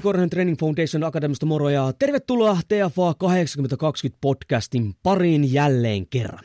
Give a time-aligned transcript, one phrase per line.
[0.00, 6.44] Jouni Korhonen Training Foundation Akademista moro ja tervetuloa TFA 8020 podcastin pariin jälleen kerran.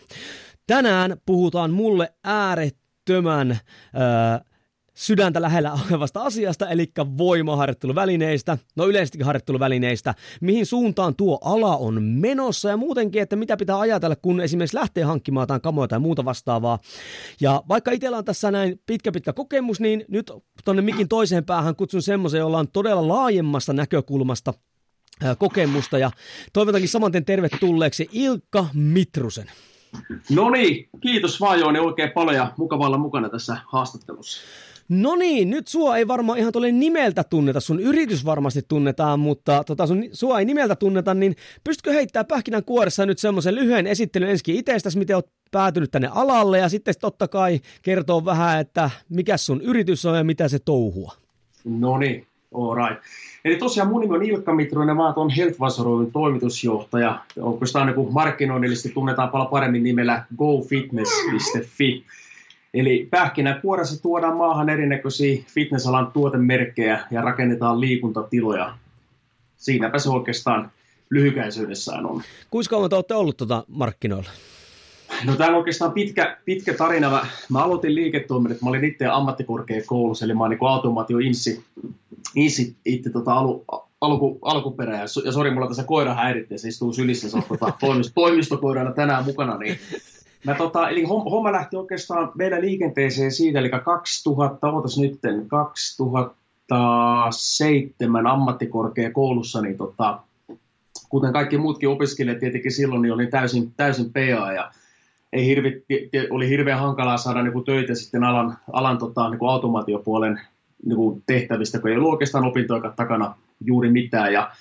[0.68, 3.60] Tänään puhutaan mulle äärettömän äh,
[4.96, 12.70] sydäntä lähellä olevasta asiasta, eli voimaharjoitteluvälineistä, no yleisestikin harjoitteluvälineistä, mihin suuntaan tuo ala on menossa
[12.70, 16.80] ja muutenkin, että mitä pitää ajatella, kun esimerkiksi lähtee hankkimaan jotain kamoja tai muuta vastaavaa.
[17.42, 20.32] Ja vaikka itsellä on tässä näin pitkä pitkä kokemus, niin nyt
[20.66, 24.54] tuonne mikin toiseen päähän kutsun semmoisen, jolla on todella laajemmasta näkökulmasta
[25.38, 26.12] kokemusta ja
[26.54, 29.52] toivotankin samanten tervetulleeksi Ilkka Mitrusen.
[30.30, 34.42] No niin, kiitos vaan Jooni oikein paljon ja mukava olla mukana tässä haastattelussa.
[34.90, 39.64] No niin, nyt sua ei varmaan ihan tuolle nimeltä tunneta, sun yritys varmasti tunnetaan, mutta
[39.64, 44.30] tota sun, sua ei nimeltä tunneta, niin pystytkö heittää pähkinän kuoressa nyt semmoisen lyhyen esittelyn
[44.30, 49.38] ensin itsestäsi, miten oot päätynyt tänne alalle ja sitten totta kai kertoo vähän, että mikä
[49.38, 51.14] sun yritys on ja mitä se touhua.
[51.64, 52.28] No niin,
[52.76, 53.04] right.
[53.46, 55.58] Eli tosiaan mun nimi on Ilkka Mitruinen, mä oon Health
[56.14, 57.20] toimitusjohtaja.
[57.42, 62.04] Oikeastaan niin markkinoinnillisesti tunnetaan paljon paremmin nimellä gofitness.fi.
[62.76, 68.78] Eli pähkinänkuoressa tuodaan maahan erinäköisiä fitnessalan tuotemerkkejä ja rakennetaan liikuntatiloja.
[69.58, 70.72] Siinäpä se oikeastaan
[71.10, 72.22] lyhykäisyydessään on.
[72.52, 74.30] Kuinka kauan te olette ollut tuota markkinoilla?
[75.26, 77.10] No tämä on oikeastaan pitkä, pitkä tarina.
[77.10, 81.64] Mä, mä aloitin liiketoiminnan, mä olin itse ammattikorkeakoulussa, eli mä oon niin automaatio insi,
[82.36, 83.66] insi itse tota alu,
[84.02, 84.96] alku, alkuperä.
[84.96, 88.92] Ja, ja sori, mulla tässä koira häiritti, se istuu sylissä, se on tota, toimisto, toimistokoirana
[88.92, 89.80] tänään mukana, niin
[90.46, 99.62] Mä tota, eli homma lähti oikeastaan meidän liikenteeseen siitä, eli 2000, ootas nytten, 2007 ammattikorkeakoulussa,
[99.62, 100.20] niin tota,
[101.10, 104.72] kuten kaikki muutkin opiskelijat tietenkin silloin, niin oli täysin, täysin PA ja
[105.34, 105.84] ei hirvi,
[106.30, 110.42] oli hirveän hankalaa saada niin kuin töitä sitten alan, alan tota, niin kuin automaatiopuolen
[110.86, 113.36] niin kuin tehtävistä, kun ei ollut oikeastaan opintoja takana
[113.66, 114.34] juuri mitään.
[114.34, 114.52] Ja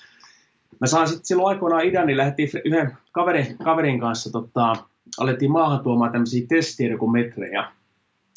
[0.79, 4.75] mä sain sitten silloin aikoinaan idän, niin lähdettiin yhden kaverin, kaverin kanssa tota,
[5.19, 7.65] alettiin maahan tuomaan tämmöisiä testiedokometrejä.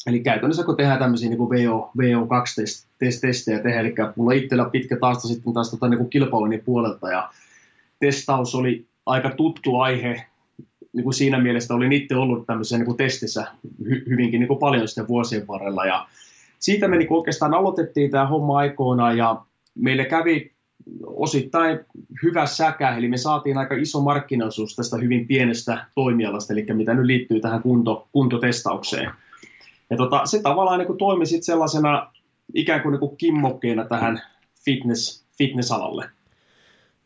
[0.07, 5.53] Eli käytännössä kun tehdään tämmöisiä niin VO, VO2-testejä tehdä, eli mulla itsellä pitkä tausta sitten
[5.53, 7.29] taas tota, niin kilpailujen puolelta, ja
[7.99, 10.25] testaus oli aika tuttu aihe,
[10.93, 13.47] niin kuin siinä mielessä olin itse ollut tämmöisessä niin kuin testissä
[13.89, 16.07] hy, hyvinkin niin kuin paljon sitten vuosien varrella, ja
[16.59, 19.41] siitä me niin oikeastaan aloitettiin tämä homma aikoina, ja
[19.75, 20.51] meille kävi
[21.05, 21.79] osittain
[22.23, 27.05] hyvä säkä, eli me saatiin aika iso markkinaosuus tästä hyvin pienestä toimialasta, eli mitä nyt
[27.05, 29.11] liittyy tähän kunto, kuntotestaukseen.
[29.89, 32.11] Ja tota, se tavallaan niin toimi sitten sellaisena
[32.53, 34.21] ikään kuin, niin kuin kimmokkeena tähän
[34.65, 36.09] fitness, fitness-alalle.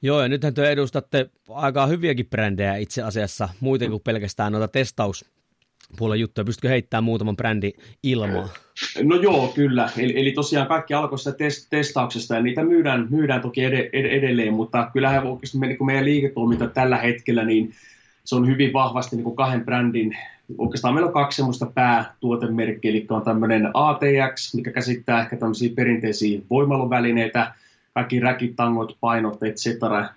[0.02, 5.26] Joo, ja nythän te edustatte aika hyviäkin brändejä itse asiassa, muuten kuin pelkästään noita testaus
[5.98, 6.46] puolen juttuja.
[6.46, 7.72] Pystytkö heittämään muutaman brändi
[8.04, 8.50] ilmaa?
[9.04, 9.90] No joo, kyllä.
[9.98, 14.06] Eli, eli tosiaan kaikki alkoi sitä test, testauksesta ja niitä myydään, myydään toki ed, ed,
[14.06, 17.72] edelleen, mutta kyllähän oikeasti me, niin meidän liiketoiminta tällä hetkellä, niin
[18.24, 20.18] se on hyvin vahvasti niin kuin kahden brändin,
[20.58, 26.42] oikeastaan meillä on kaksi semmoista päätuotemerkkiä, eli on tämmöinen ATX, mikä käsittää ehkä tämmöisiä perinteisiä
[26.50, 27.54] voimaluvälineitä,
[27.94, 29.66] kaikki räkit, tangot, painot, etc.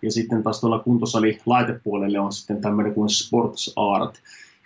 [0.03, 4.15] Ja sitten taas tuolla kuntosali laitepuolelle on sitten tämmöinen kuin Sports Art,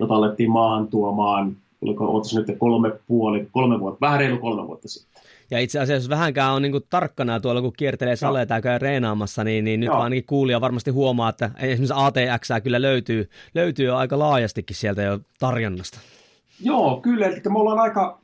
[0.00, 5.22] jota alettiin maahan tuomaan, oliko nyt kolme, puoli, kolme vuotta, vähän reilu kolme vuotta sitten.
[5.50, 9.44] Ja itse asiassa jos vähänkään on niin tarkkana tuolla, kun kiertelee saleita ja käy reenaamassa,
[9.44, 9.98] niin, niin nyt Joo.
[9.98, 15.18] ainakin kuulija varmasti huomaa, että esimerkiksi ATX kyllä löytyy, löytyy jo aika laajastikin sieltä jo
[15.40, 15.98] tarjonnasta.
[16.62, 17.26] Joo, kyllä.
[17.26, 18.18] Eli me ollaan aika,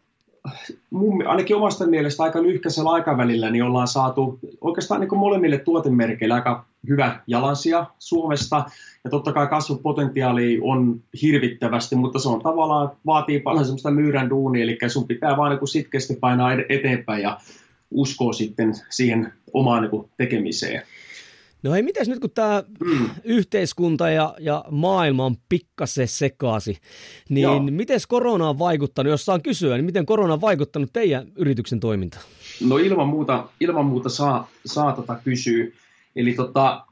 [0.91, 6.65] mun, ainakin omasta mielestä aika lyhkäisellä aikavälillä, niin ollaan saatu oikeastaan niin molemmille tuotemerkeille aika
[6.89, 8.65] hyvä jalansia Suomesta.
[9.05, 14.63] Ja totta kai kasvupotentiaali on hirvittävästi, mutta se on tavallaan, vaatii paljon semmoista myyrän duunia,
[14.63, 17.39] eli sun pitää vaan niin sitkeästi painaa eteenpäin ja
[17.91, 20.83] uskoa sitten siihen omaan niin tekemiseen.
[21.63, 23.11] No hei, mitäs nyt kun tämä mm.
[23.25, 26.79] yhteiskunta ja, ja maailma on pikkasen sekaasi,
[27.29, 31.81] niin miten korona on vaikuttanut, jos saan kysyä, niin miten korona on vaikuttanut teidän yrityksen
[31.81, 32.25] toimintaan?
[32.69, 35.67] No ilman muuta, ilman muuta saa, saa tota kysyä.
[36.17, 36.85] Eli tota,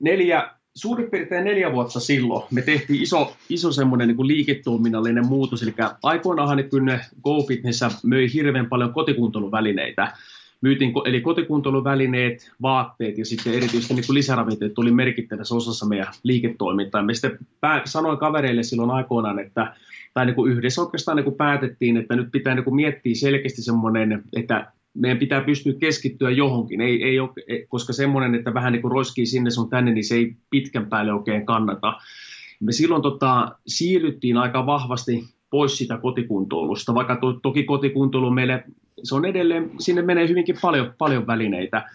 [0.00, 5.62] neljä, suurin piirtein neljä vuotta silloin me tehtiin iso, iso semmoinen niin liiketoiminnallinen muutos.
[5.62, 10.12] Eli aikoinaanhan ne kyllä GoFitness möi hirveän paljon kotikuntoiluvälineitä.
[10.60, 17.02] Myytin, eli kotikuntoiluvälineet, vaatteet ja sitten erityisesti niin lisäravinteet tuli merkittävässä osassa meidän liiketoimintaa.
[17.02, 19.74] Me sitten pää, sanoin kavereille silloin aikoinaan, että
[20.14, 23.62] tai niin kuin yhdessä oikeastaan niin kuin päätettiin, että nyt pitää niin kuin miettiä selkeästi
[23.62, 27.30] semmoinen, että meidän pitää pystyä keskittyä johonkin, ei, ei ole,
[27.68, 31.12] koska semmoinen, että vähän niin kuin roiskii sinne sun tänne, niin se ei pitkän päälle
[31.12, 31.94] oikein kannata.
[32.60, 38.64] Me silloin tota, siirryttiin aika vahvasti pois sitä kotikuntoilusta, vaikka to, toki kotikuntoilu meille,
[39.02, 41.90] se on edelleen, sinne menee hyvinkin paljon, paljon välineitä.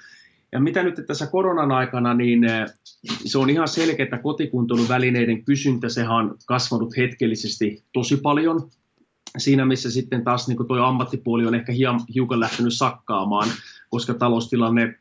[0.51, 2.65] Ja mitä nyt tässä koronan aikana, niin eh,
[3.03, 8.69] se on ihan selkeä, että kotikuntoiluvälineiden kysyntä, sehän on kasvanut hetkellisesti tosi paljon
[9.37, 11.73] siinä missä sitten taas niin tuo ammattipuoli on ehkä
[12.15, 13.47] hiukan lähtenyt sakkaamaan,
[13.89, 14.95] koska taloustilanne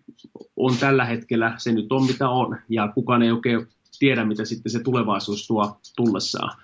[0.57, 3.67] on tällä hetkellä, se nyt on mitä on, ja kukaan ei oikein
[3.99, 6.59] tiedä, mitä sitten se tulevaisuus tuo tullessaan.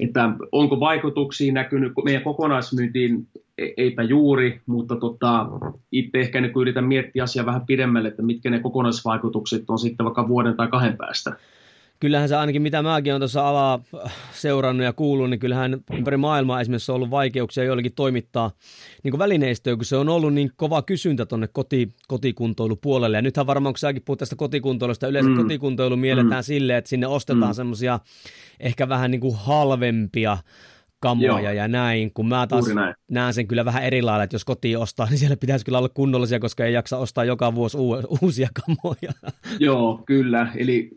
[0.00, 3.28] Että onko vaikutuksia näkynyt meidän kokonaismyyntiin,
[3.58, 5.46] e-, eipä juuri, mutta tota,
[5.92, 10.28] itse ehkä niin yritän miettiä asiaa vähän pidemmälle, että mitkä ne kokonaisvaikutukset on sitten vaikka
[10.28, 11.36] vuoden tai kahden päästä
[12.00, 13.82] kyllähän se ainakin mitä mäkin olen tuossa alaa
[14.32, 18.50] seurannut ja kuullut, niin kyllähän ympäri maailmaa esimerkiksi on ollut vaikeuksia joillekin toimittaa
[19.02, 23.16] niin välineistöä, kun se on ollut niin kova kysyntä tuonne koti, kotikuntoilupuolelle.
[23.16, 25.36] Ja nythän varmaan, kun säkin puhut tästä kotikuntoilusta, yleensä mm.
[25.36, 26.46] kotikuntoilu mielletään mm.
[26.46, 27.54] silleen, että sinne ostetaan mm.
[27.54, 28.00] semmoisia
[28.60, 30.38] ehkä vähän niin kuin halvempia
[31.04, 31.52] kamoja Joo.
[31.52, 32.64] ja näin, kun mä taas
[33.10, 35.88] näen sen kyllä vähän eri lailla, että jos kotiin ostaa, niin siellä pitäisi kyllä olla
[35.88, 37.78] kunnollisia, koska ei jaksa ostaa joka vuosi
[38.22, 39.32] uusia kamoja.
[39.66, 40.52] Joo, kyllä.
[40.56, 40.90] Eli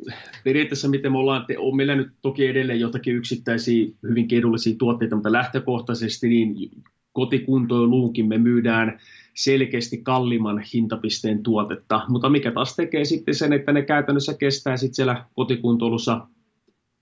[0.44, 5.32] periaatteessa miten me ollaan, on meillä nyt toki edelleen jotakin yksittäisiä hyvin edullisia tuotteita, mutta
[5.32, 6.72] lähtökohtaisesti niin
[7.14, 9.00] kotikuntoiluunkin me myydään
[9.36, 14.96] selkeästi kalliimman hintapisteen tuotetta, mutta mikä taas tekee sitten sen, että ne käytännössä kestää sitten
[14.96, 16.28] siellä kotikuntoilussa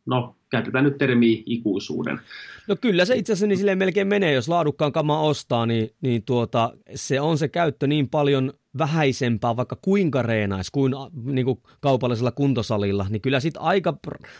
[0.06, 2.20] no käytetään nyt termiä ikuisuuden.
[2.68, 6.24] No kyllä se itse asiassa niin silleen melkein menee, jos laadukkaan kama ostaa, niin, niin
[6.24, 10.94] tuota, se on se käyttö niin paljon vähäisempää, vaikka kuinka reenaisi kuin,
[11.24, 13.94] niin kuin kaupallisella kuntosalilla, niin kyllä sitten aika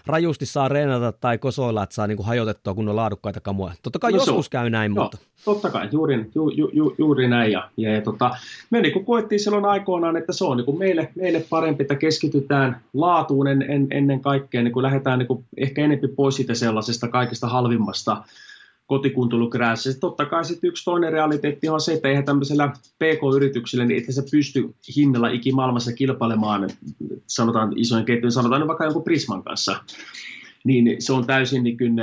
[0.06, 3.74] rajusti saa reenata tai kosoilla, että saa niin kuin hajotettua kunnon laadukkaita kamoja.
[3.84, 5.18] Totta kai no joskus käy näin, joo, mutta...
[5.46, 7.52] Totta kai, juuri, ju, ju, ju, juuri näin.
[7.52, 8.32] Ja, ja, ja tota,
[8.70, 11.96] me niin kuin koettiin silloin aikoinaan, että se on niin kuin meille, meille parempi, että
[11.96, 16.54] keskitytään laatuun en, en, ennen kaikkea, niin kuin lähdetään niin kuin ehkä enemmän pois siitä
[16.54, 18.24] sellaisesta kaikista halvimmasta
[18.88, 20.00] kotikuntoilukräässä.
[20.00, 24.24] Totta kai sitten yksi toinen realiteetti on se, että eihän tämmöisellä PK-yrityksellä, niin että se
[24.32, 26.70] pysty hinnalla ikimaailmassa kilpailemaan,
[27.28, 29.80] sanotaan isojen ketjujen, sanotaan vaikka jonkun Prisman kanssa,
[30.64, 31.96] niin se on täysin niin kuin,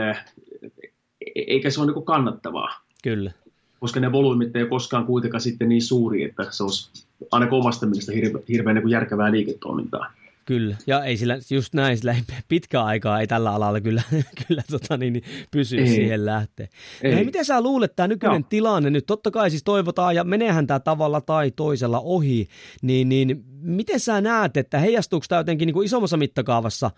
[1.35, 2.81] eikä se ole niin kuin kannattavaa.
[3.03, 3.33] Kyllä.
[3.81, 6.91] Koska ne volyymit ei koskaan kuitenkaan sitten niin suuri, että se olisi
[7.31, 10.13] ainakin omasta mielestä hirveän, hirveän niin järkevää liiketoimintaa.
[10.45, 14.03] Kyllä, ja ei sillä, just näin, sillä ei pitkää aikaa ei tällä alalla kyllä,
[14.49, 15.87] kyllä tota, niin, niin pysy ei.
[15.87, 16.69] siihen lähteä.
[17.03, 17.15] Ei.
[17.15, 18.49] Hei, miten sä luulet tämä nykyinen Joo.
[18.49, 22.49] tilanne nyt, totta kai siis toivotaan ja meneehän tämä tavalla tai toisella ohi,
[22.83, 26.91] niin, niin miten sä näet, että heijastuuko tämä jotenkin niin kuin isommassa mittakaavassa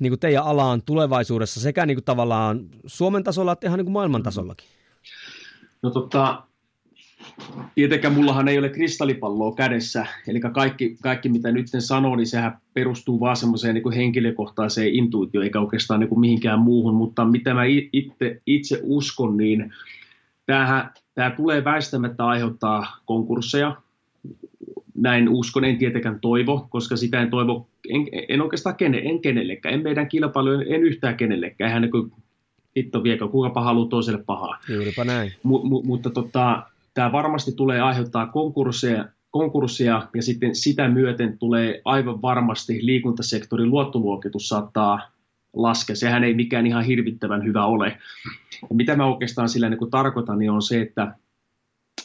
[0.00, 3.92] niin kuin teidän alaan tulevaisuudessa sekä niin kuin tavallaan Suomen tasolla että ihan niin kuin
[3.92, 4.68] maailman tasollakin?
[5.82, 6.42] No tota,
[7.74, 13.20] tietenkään mullahan ei ole kristallipalloa kädessä, eli kaikki, kaikki mitä nyt sanoo, niin sehän perustuu
[13.20, 17.62] vaan semmoiseen niin henkilökohtaiseen intuitioon, eikä oikeastaan niin kuin mihinkään muuhun, mutta mitä mä
[17.92, 19.72] itse, itse uskon, niin
[20.46, 23.76] tämähän, tämä tulee väistämättä aiheuttaa konkursseja,
[24.94, 29.74] näin uskon, en tietenkään toivo, koska sitä en toivo, en, en oikeastaan kene, en kenellekään,
[29.74, 32.12] en meidän kilpailu, en yhtään kenellekään, eihän niin
[32.76, 34.58] hitto viekö, kuka haluaa toiselle pahaa.
[34.68, 35.32] Juuripa näin.
[35.44, 36.62] M- m- mutta tota,
[36.94, 44.48] tämä varmasti tulee aiheuttaa konkursseja, konkursseja ja sitten sitä myöten tulee aivan varmasti liikuntasektorin luottoluokitus
[44.48, 45.00] saattaa
[45.52, 45.96] laskea.
[45.96, 47.98] Sehän ei mikään ihan hirvittävän hyvä ole.
[48.62, 51.14] Ja mitä mä oikeastaan sillä niin tarkoitan, niin on se, että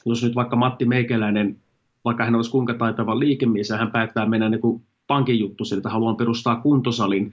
[0.06, 1.58] jos nyt vaikka Matti Meikäläinen,
[2.06, 6.16] vaikka hän olisi kuinka taitava liikemies hän päättää mennä niin kuin pankin juttu että haluan
[6.16, 7.32] perustaa kuntosalin,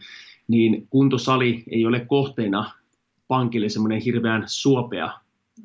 [0.49, 2.71] niin kuntosali ei ole kohteena
[3.29, 5.13] pankille semmoinen hirveän suopea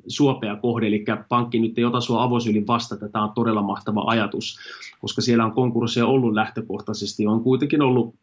[0.08, 4.60] suopea kohde, eli pankki nyt ei ota sinua avosyylin vasta, tämä on todella mahtava ajatus,
[5.00, 8.16] koska siellä on konkursseja ollut lähtökohtaisesti, on kuitenkin ollut,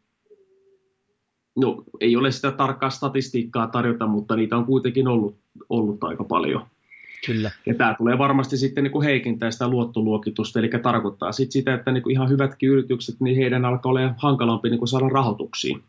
[1.57, 5.37] no ei ole sitä tarkkaa statistiikkaa tarjota, mutta niitä on kuitenkin ollut,
[5.69, 6.67] ollut aika paljon.
[7.27, 7.51] Kyllä.
[7.67, 11.93] Ja tämä tulee varmasti sitten niin kuin heikentää sitä luottoluokitusta, eli tarkoittaa sitten sitä, että
[11.93, 15.83] niin kuin ihan hyvätkin yritykset, niin heidän alkaa olla hankalampi niin kuin saada rahoituksiin.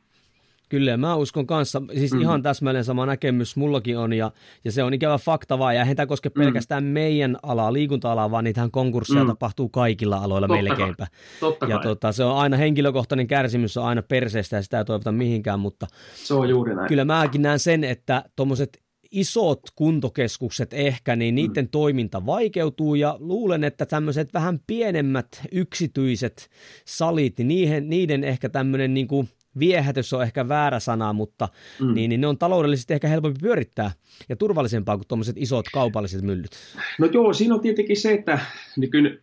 [0.70, 2.22] Kyllä, mä uskon kanssa, siis mm.
[2.22, 4.32] ihan täsmälleen sama näkemys mullakin on, ja,
[4.64, 6.42] ja se on ikävä fakta vaan, ja eihän tämä koske mm.
[6.42, 9.28] pelkästään meidän alaa, liikunta-alaa, vaan niitähän konkursseja mm.
[9.28, 11.08] tapahtuu kaikilla aloilla Totta melkeinpä.
[11.40, 15.12] Totta ja tota, se on aina henkilökohtainen kärsimys, on aina perseestä, ja sitä ei toivota
[15.12, 16.88] mihinkään, mutta se on juuri näin.
[16.88, 21.70] kyllä mäkin näen sen, että tuommoiset isot kuntokeskukset ehkä, niin niiden mm.
[21.70, 26.50] toiminta vaikeutuu ja luulen, että tämmöiset vähän pienemmät yksityiset
[26.86, 31.50] salit, niin niiden, niiden ehkä tämmöinen niin kuin viehätys on ehkä väärä sana, mutta
[31.82, 31.94] mm.
[31.94, 33.92] niin, niin ne on taloudellisesti ehkä helpompi pyörittää
[34.30, 36.52] ja turvallisempaa kuin tuommoiset isot kaupalliset myllyt.
[37.00, 38.40] No joo, siinä on tietenkin se, että
[38.78, 39.20] niin kuin,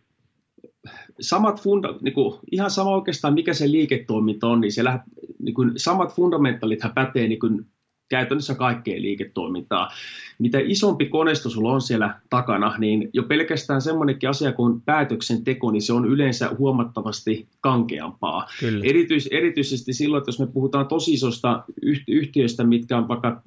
[1.19, 5.03] samat funda, niin kuin, ihan sama oikeastaan mikä se liiketoiminta on, niin siellä
[5.39, 7.65] niin kuin, samat fundamentalithan pätee niin kuin,
[8.13, 9.89] käytännössä kaikkeen liiketoimintaa.
[10.39, 15.81] Mitä isompi koneisto sulla on siellä takana, niin jo pelkästään semmoinenkin asia kuin päätöksenteko, niin
[15.81, 18.47] se on yleensä huomattavasti kankeampaa.
[18.83, 21.63] Erityis, erityisesti silloin, että jos me puhutaan tosi isosta
[22.07, 23.41] yhtiöistä, mitkä on vaikka,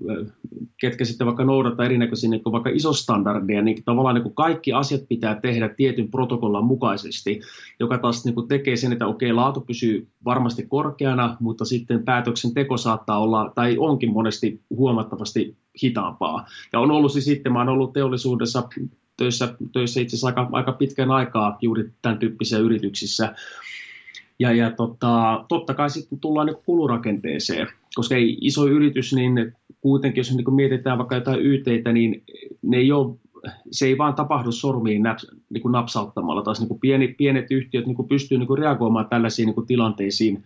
[0.80, 5.40] ketkä sitten vaikka noudattaa erinäköisiä niin vaikka isostandardeja, niin tavallaan niin kuin kaikki asiat pitää
[5.40, 7.40] tehdä tietyn protokollan mukaisesti,
[7.80, 12.76] joka taas niin kuin tekee sen, että okei, laatu pysyy varmasti korkeana, mutta sitten päätöksenteko
[12.76, 16.46] saattaa olla, tai onkin monesti huomattavasti hitaampaa.
[16.72, 18.68] Ja on ollut siis sitten, mä olen ollut teollisuudessa
[19.16, 23.34] töissä, töissä itse asiassa aika, aika pitkän aikaa juuri tämän tyyppisissä yrityksissä.
[24.38, 30.20] Ja, ja tota, totta kai sitten tullaan niin kulurakenteeseen, koska ei iso yritys, niin kuitenkin
[30.20, 32.22] jos niin mietitään vaikka jotain YTitä, niin
[32.62, 33.16] ne ei ole
[33.70, 36.42] se ei vaan tapahdu sormiin naps, niin napsauttamalla.
[36.42, 40.44] Taas niin pieni, pienet yhtiöt niin pystyy niin reagoimaan tällaisiin niin tilanteisiin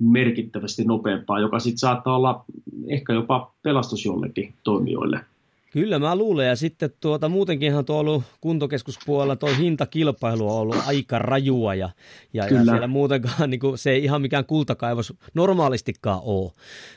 [0.00, 2.44] merkittävästi nopeampaa, joka sitten saattaa olla
[2.88, 5.20] ehkä jopa pelastus jollekin toimijoille.
[5.70, 11.18] Kyllä mä luulen, ja sitten tuota, muutenkinhan tuo ollut kuntokeskuspuolella tuo hintakilpailu on ollut aika
[11.18, 11.90] rajua, ja,
[12.32, 16.52] ja, ja siellä muutenkaan niin kuin, se ei ihan mikään kultakaivos normaalistikaan ole.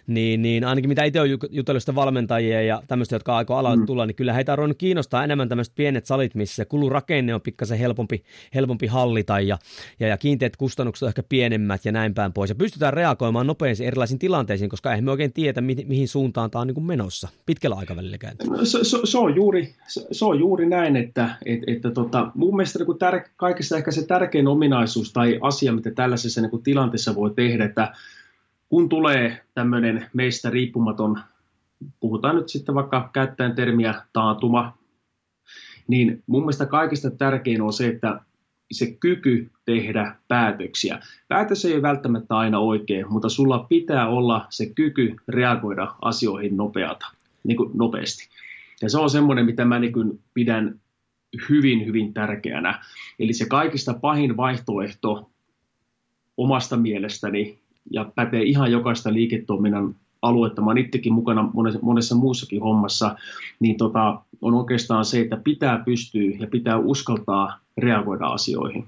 [0.07, 3.85] Niin, niin ainakin mitä itse olen jutellut valmentajia ja tämmöistä, jotka aikoo alalle mm.
[3.85, 8.23] tulla, niin kyllä heitä on kiinnostaa enemmän tämmöiset pienet salit, missä kulurakenne on pikkasen helpompi,
[8.55, 9.57] helpompi hallita, ja,
[9.99, 12.49] ja, ja kiinteät kustannukset on ehkä pienemmät ja näin päin pois.
[12.49, 16.61] Ja pystytään reagoimaan nopeasti erilaisiin tilanteisiin, koska eihän me oikein tiedä, mi- mihin suuntaan tämä
[16.61, 20.65] on niin kuin menossa pitkällä aikavälillä kääntyy se, se, on juuri, se, se on juuri
[20.65, 25.39] näin, että et, että tota, mun mielestä niin tär, kaikista ehkä se tärkein ominaisuus tai
[25.41, 27.93] asia, mitä tällaisessa niin kuin tilanteessa voi tehdä, että
[28.69, 31.19] kun tulee tämmöinen meistä riippumaton,
[31.99, 34.77] puhutaan nyt sitten vaikka käyttäen termiä taantuma,
[35.87, 38.19] niin mun mielestä kaikista tärkein on se, että
[38.71, 40.99] se kyky tehdä päätöksiä.
[41.27, 47.05] Päätös ei ole välttämättä aina oikein, mutta sulla pitää olla se kyky reagoida asioihin nopeata,
[47.43, 48.29] niin kuin nopeasti.
[48.81, 50.79] Ja se on semmoinen, mitä mä niin pidän
[51.49, 52.83] hyvin, hyvin tärkeänä.
[53.19, 55.29] Eli se kaikista pahin vaihtoehto
[56.37, 57.59] omasta mielestäni,
[57.91, 63.15] ja pätee ihan jokaista liiketoiminnan aluetta, mä oon itsekin mukana monessa, monessa muussakin hommassa,
[63.59, 68.85] niin tota, on oikeastaan se, että pitää pystyä ja pitää uskaltaa reagoida asioihin.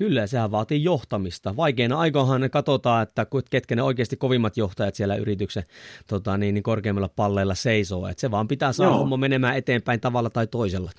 [0.00, 1.56] Kyllä, sehän vaatii johtamista.
[1.56, 5.62] Vaikeina aikoinhan katsotaan, että ketkä ne oikeasti kovimmat johtajat siellä yrityksen
[6.06, 8.08] tota, niin, niin korkeimmilla palleilla seisoo.
[8.08, 10.90] Että se vaan pitää saada homma menemään eteenpäin tavalla tai toisella.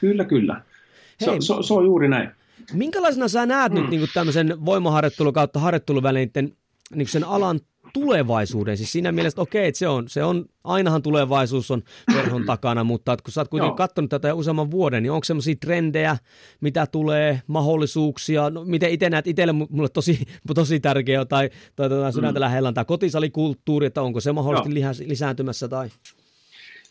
[0.00, 0.62] Kyllä, kyllä.
[1.20, 2.30] Se, Hei, se, se on juuri näin.
[2.72, 3.80] Minkälaisena sä näet mm.
[3.80, 6.52] nyt niin tämmöisen voimaharjoittelu kautta harjoitteluvälineiden
[6.94, 7.60] niin sen alan
[7.94, 8.76] tulevaisuuden.
[8.76, 11.82] Siis siinä mielessä, okei, että se on, se on, ainahan tulevaisuus on
[12.14, 15.24] verhon takana, mutta että kun sä oot kuitenkin katsonut tätä jo useamman vuoden, niin onko
[15.24, 16.16] semmoisia trendejä,
[16.60, 22.12] mitä tulee, mahdollisuuksia, no, miten itse näet itselle mulle tosi, tosi tärkeä tai, tai, tai
[22.12, 22.44] sydäntä mm.
[22.44, 24.92] lähellä on tämä kotisalikulttuuri, että onko se mahdollisesti Joo.
[25.08, 25.88] lisääntymässä tai?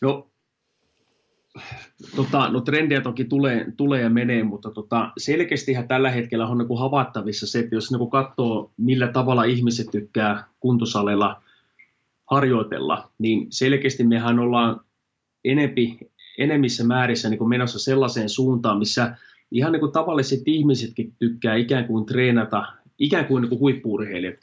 [0.02, 0.26] No
[2.16, 6.78] tota, no trendejä toki tulee, tulee ja menee, mutta tota, selkeästihän tällä hetkellä on niin
[6.78, 11.42] havaittavissa se, että jos niin katsoo, millä tavalla ihmiset tykkää kuntosaleilla
[12.30, 14.80] harjoitella, niin selkeästi mehän ollaan
[15.44, 15.98] enempi,
[16.38, 19.16] enemmissä määrissä niin menossa sellaiseen suuntaan, missä
[19.50, 22.66] ihan niin kuin tavalliset ihmisetkin tykkää ikään kuin treenata,
[22.98, 24.36] ikään kuin, niin kuin huippuurheilijat.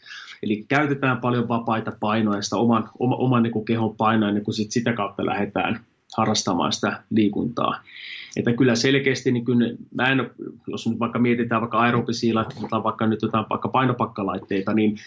[0.44, 4.56] Eli käytetään paljon vapaita painoja, sitä oman, oma, oman niin kuin kehon painoja, niin kuin
[4.56, 5.80] sit sitä kautta lähdetään
[6.18, 7.82] harrastamaan sitä liikuntaa.
[8.38, 9.66] Että kyllä selkeästi, niin kyllä,
[9.96, 10.32] mä en,
[10.68, 12.34] jos nyt vaikka mietitään vaikka aerobisia
[12.70, 14.98] tai vaikka nyt jotain vaikka painopakkalaitteita, niin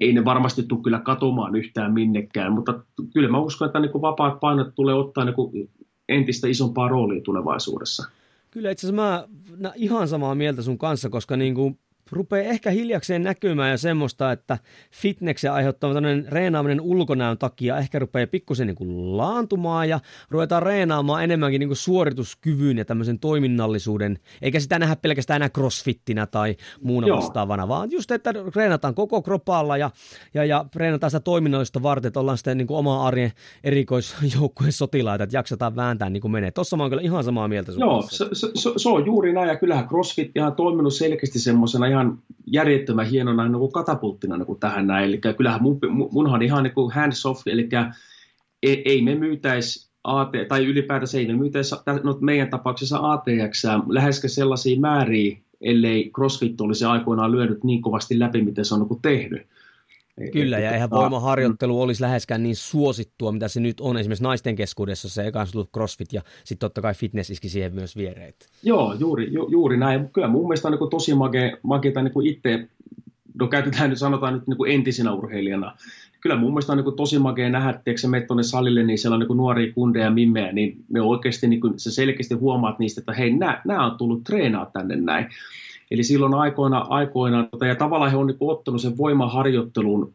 [0.00, 2.80] ei ne varmasti tule kyllä katomaan yhtään minnekään, mutta
[3.12, 5.70] kyllä mä uskon, että niin vapaat painot tulee ottaa niin
[6.08, 8.08] entistä isompaa roolia tulevaisuudessa.
[8.50, 11.78] Kyllä itse asiassa mä ihan samaa mieltä sun kanssa, koska niin kuin
[12.12, 14.58] rupeaa ehkä hiljakseen näkymään ja semmoista, että
[14.92, 15.94] fitneksen aiheuttama
[16.28, 21.76] reenaaminen ulkonäön takia ehkä rupeaa pikkusen niin kuin laantumaan ja ruvetaan reenaamaan enemmänkin niin kuin
[21.76, 27.16] suorituskyvyn ja tämmöisen toiminnallisuuden, eikä sitä nähdä pelkästään enää crossfittinä tai muuna Joo.
[27.16, 29.90] vastaavana, vaan just, että reenataan koko kropalla ja,
[30.34, 33.32] ja, ja reenataan sitä toiminnallista varten, että ollaan sitten niin kuin oma arjen
[33.64, 36.50] erikoisjoukkueen sotilaita, että jaksataan vääntää niin kuin menee.
[36.50, 39.32] Tuossa mä oon kyllä ihan samaa mieltä sun Joo, se, se, se, se, on juuri
[39.32, 44.46] näin, ja kyllähän CrossFit ihan toiminut selkeästi semmoisena ihan järjettömän hienona niin kuin katapulttina niin
[44.46, 45.04] kuin tähän näin.
[45.04, 45.78] Eli kyllähän mun,
[46.10, 47.68] munhan ihan niin kuin hands off, eli
[48.62, 54.30] ei, ei me myytäisi AT, tai ylipäätänsä ei me myytäisi no, meidän tapauksessa ATX läheskään
[54.30, 59.46] sellaisia määriä, ellei CrossFit olisi aikoinaan lyönyt niin kovasti läpi, miten se on niin tehnyt.
[60.32, 65.08] Kyllä, ja eihän voimaharjoittelu olisi läheskään niin suosittua, mitä se nyt on esimerkiksi naisten keskuudessa,
[65.08, 68.34] se eka on crossfit ja sitten totta kai fitness iski siihen myös viereen.
[68.62, 70.08] Joo, juuri, ju, juuri näin.
[70.12, 71.12] Kyllä mun mielestä on niin tosi
[71.62, 72.68] makeita niin itse,
[73.40, 75.76] no käytetään nyt sanotaan nyt niin entisenä urheilijana,
[76.20, 79.14] kyllä mun mielestä on niin tosi makea nähdä, että se menet tuonne salille, niin siellä
[79.14, 83.00] on niin nuoria kundeja ja mimmejä, niin me oikeasti niin kuin, sä selkeästi huomaat niistä,
[83.00, 83.32] että hei,
[83.64, 85.26] nämä on tullut treenaa tänne näin.
[85.90, 90.14] Eli silloin aikoina, aikoina tota, ja tavallaan he on niin ottanut sen voimaharjoittelun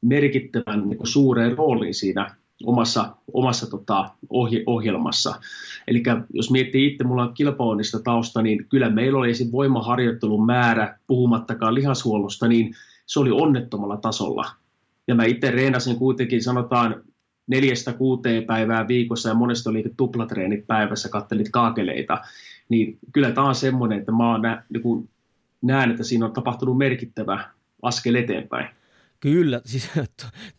[0.00, 5.40] merkittävän niin suureen rooliin siinä omassa, omassa tota, ohje, ohjelmassa.
[5.88, 9.52] Eli jos miettii itse, mulla on kilpaonnista tausta, niin kyllä meillä oli esim.
[9.52, 12.74] voimaharjoittelun määrä, puhumattakaan lihashuollosta, niin
[13.06, 14.50] se oli onnettomalla tasolla.
[15.06, 17.02] Ja mä itse reenasin kuitenkin, sanotaan,
[17.46, 22.20] neljästä kuuteen päivää viikossa ja monesti oli tuplatreenit päivässä, kattelit kaakeleita
[22.68, 25.08] niin kyllä tämä on semmoinen, että mä nä, niin
[25.62, 27.50] näen, että siinä on tapahtunut merkittävä
[27.82, 28.68] askel eteenpäin.
[29.20, 29.90] Kyllä, siis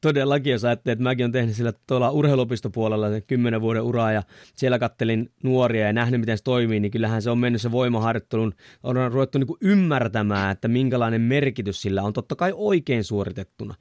[0.01, 4.23] todellakin jos ajattelee, että mäkin olen tehnyt sillä tuolla urheilupistopuolella sen kymmenen vuoden uraa ja
[4.55, 8.53] siellä kattelin nuoria ja nähnyt, miten se toimii, niin kyllähän se on mennyt se voimaharjoittelun,
[8.83, 13.75] on ruvettu niin kuin ymmärtämään, että minkälainen merkitys sillä on totta kai oikein suoritettuna.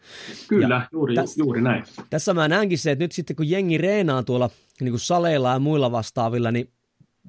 [0.49, 1.85] Kyllä, ja juuri, täs, juuri näin.
[2.11, 5.59] Tässä mä näenkin se, että nyt sitten kun jengi reenaa tuolla niin kuin saleilla ja
[5.59, 6.71] muilla vastaavilla, niin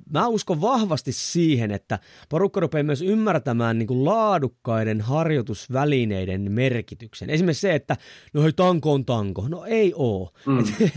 [0.09, 7.29] mä uskon vahvasti siihen, että porukka rupeaa myös ymmärtämään niin kuin laadukkaiden harjoitusvälineiden merkityksen.
[7.29, 7.97] Esimerkiksi se, että
[8.33, 9.47] no hei, tanko on tanko.
[9.47, 10.31] No ei oo.
[10.45, 10.63] Mm.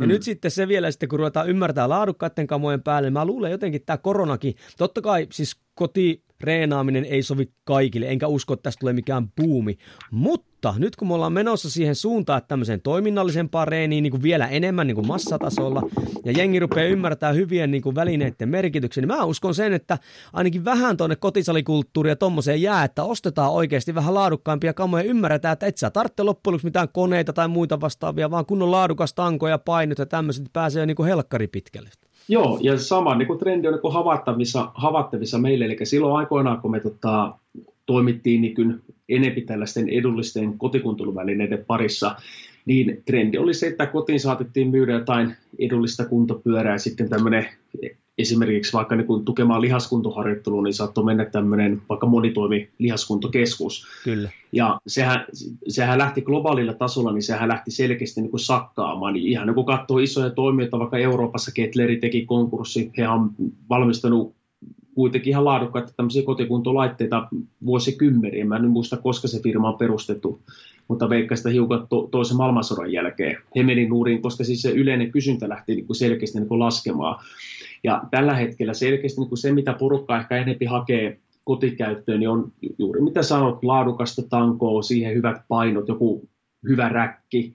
[0.00, 0.08] Ja mm.
[0.08, 3.76] nyt sitten se vielä sitten, kun ruvetaan ymmärtää laadukkaiden kamojen päälle, niin mä luulen jotenkin,
[3.76, 8.80] että tämä koronakin, totta kai siis koti reenaaminen ei sovi kaikille, enkä usko, että tästä
[8.80, 9.78] tulee mikään buumi.
[10.10, 14.48] Mutta nyt kun me ollaan menossa siihen suuntaan, että tämmöiseen toiminnallisempaan reeniin niin kuin vielä
[14.48, 15.82] enemmän niin kuin massatasolla,
[16.24, 19.98] ja jengi rupeaa ymmärtää hyvien niin kuin välineiden merkityksen, niin mä uskon sen, että
[20.32, 25.52] ainakin vähän tuonne kotisalikulttuuriin ja tommoseen jää, että ostetaan oikeasti vähän laadukkaampia kamoja ja ymmärretään,
[25.52, 29.58] että et sä tarvitse loppujen mitään koneita tai muita vastaavia, vaan kunnon laadukas tanko ja
[29.58, 31.90] painot ja tämmöiset pääsee niin kuin helkkari pitkälle.
[32.28, 36.60] Joo, ja sama niin kuin trendi on niin kuin havaittavissa, havaittavissa meille, eli silloin aikoinaan,
[36.60, 37.38] kun me tota,
[37.86, 42.16] toimittiin niin kuin enempi tällaisten edullisten kotikunteluvälineiden parissa,
[42.66, 47.48] niin trendi oli se, että kotiin saatettiin myydä jotain edullista kuntopyörää, sitten tämmöinen
[48.18, 53.86] esimerkiksi vaikka niin kun tukemaan lihaskuntoharjoittelua, niin saattoi mennä tämmöinen vaikka monitoimi lihaskuntokeskus.
[54.04, 54.30] Kyllä.
[54.52, 55.24] Ja sehän,
[55.68, 59.14] sehän lähti globaalilla tasolla, niin sehän lähti selkeästi niin kuin sakkaamaan.
[59.14, 63.30] Niin ihan niin kun katsoo isoja toimijoita, vaikka Euroopassa Ketleri teki konkurssi, he on
[63.68, 64.34] valmistanut
[64.94, 67.28] kuitenkin ihan laadukkaita tämmöisiä kotikuntolaitteita
[67.66, 68.44] vuosikymmeniä.
[68.44, 70.40] Mä en muista, koska se firma on perustettu,
[70.88, 73.36] mutta veikka sitä hiukan to- toisen maailmansodan jälkeen.
[73.56, 77.24] He meni nuuriin, koska siis se yleinen kysyntä lähti niin kuin selkeästi niin kuin laskemaan.
[77.84, 82.52] Ja tällä hetkellä selkeästi niin kuin se, mitä porukka ehkä enempi hakee kotikäyttöön, niin on
[82.78, 86.28] juuri mitä sanot, laadukasta tankoa, siihen hyvät painot, joku
[86.68, 87.54] hyvä räkki,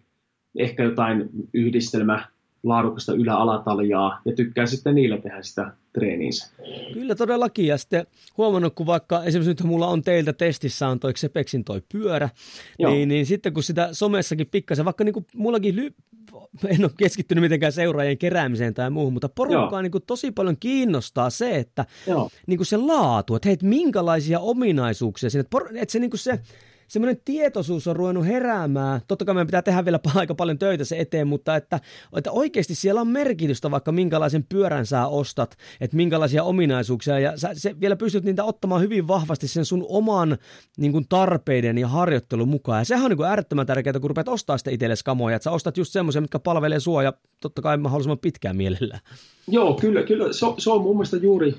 [0.57, 2.27] ehkä jotain yhdistelmä
[2.63, 6.47] laadukasta ylä-alataljaa ja tykkää sitten niillä tehdä sitä treeniinsä.
[6.93, 7.67] Kyllä todellakin.
[7.67, 11.81] Ja sitten huomannut, kun vaikka esimerkiksi nyt mulla on teiltä testissä on toi Xepexin toi
[11.91, 12.29] pyörä,
[12.77, 15.93] niin, niin, sitten kun sitä somessakin pikkasen, vaikka niin kuin mullakin ly-
[16.67, 21.29] en ole keskittynyt mitenkään seuraajien keräämiseen tai muuhun, mutta porukkaa niin kuin tosi paljon kiinnostaa
[21.29, 21.85] se, että
[22.47, 26.19] niin kuin se laatu, että hei, minkälaisia ominaisuuksia siinä, että, por- että se, niin kuin
[26.19, 26.39] se
[26.89, 29.01] semmoinen tietoisuus on ruvennut heräämään.
[29.07, 31.79] Totta kai meidän pitää tehdä vielä aika paljon töitä se eteen, mutta että,
[32.17, 37.49] että oikeasti siellä on merkitystä vaikka minkälaisen pyörän sä ostat, että minkälaisia ominaisuuksia ja sä
[37.53, 40.37] se vielä pystyt niitä ottamaan hyvin vahvasti sen sun oman
[40.77, 42.81] niin kuin tarpeiden ja harjoittelun mukaan.
[42.81, 45.51] Ja sehän on niin kuin äärettömän tärkeää, kun rupeat ostaa sitä itsellesi kamoja, että sä
[45.51, 48.99] ostat just semmoisia, mitkä palvelee sua ja totta kai mahdollisimman pitkään mielellä.
[49.47, 50.33] Joo, kyllä, kyllä.
[50.33, 51.55] Se, se on mun mielestä juuri,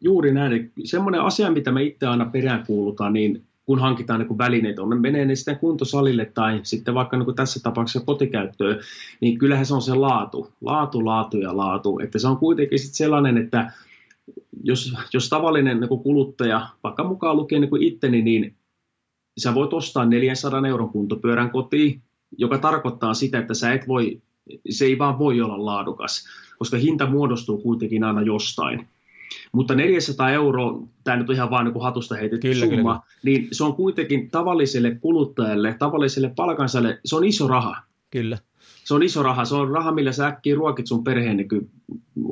[0.00, 0.72] juuri näin.
[0.84, 5.34] Semmoinen asia, mitä me itse aina peräänkuulutaan, niin kun hankitaan niin välineitä, on menee ne
[5.34, 8.80] sitten kuntosalille tai sitten vaikka niin tässä tapauksessa kotikäyttöön,
[9.20, 12.94] niin kyllähän se on se laatu, laatu, laatu ja laatu, että se on kuitenkin sitten
[12.94, 13.72] sellainen, että
[14.62, 18.54] jos, jos tavallinen niin kuluttaja, vaikka mukaan lukee niin itteni, niin
[19.38, 22.02] sä voit ostaa 400 euron kuntopyörän kotiin,
[22.38, 24.20] joka tarkoittaa sitä, että sä et voi,
[24.70, 26.24] se ei vaan voi olla laadukas,
[26.58, 28.88] koska hinta muodostuu kuitenkin aina jostain.
[29.52, 33.00] Mutta 400 euroa, tämä nyt on ihan vaan niin hatusta heitetty kyllä, summa, kyllä.
[33.22, 37.76] niin se on kuitenkin tavalliselle kuluttajalle, tavalliselle palkansajalle, se on iso raha.
[38.10, 38.38] Kyllä.
[38.84, 41.70] Se on iso raha, se on raha, millä sä äkkiä ruokit sun perheen, niin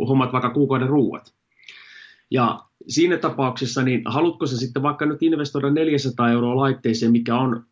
[0.09, 1.35] hommat vaikka kuukauden ruuat.
[2.31, 7.65] Ja siinä tapauksessa, niin haluatko sä sitten vaikka nyt investoida 400 euroa laitteeseen, mikä on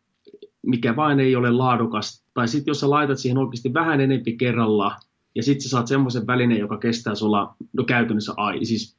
[0.66, 4.96] mikä vain ei ole laadukas, tai sitten jos sä laitat siihen oikeasti vähän enempi kerralla,
[5.34, 8.96] ja sitten sä saat semmoisen välineen, joka kestää sulla no käytännössä ai, siis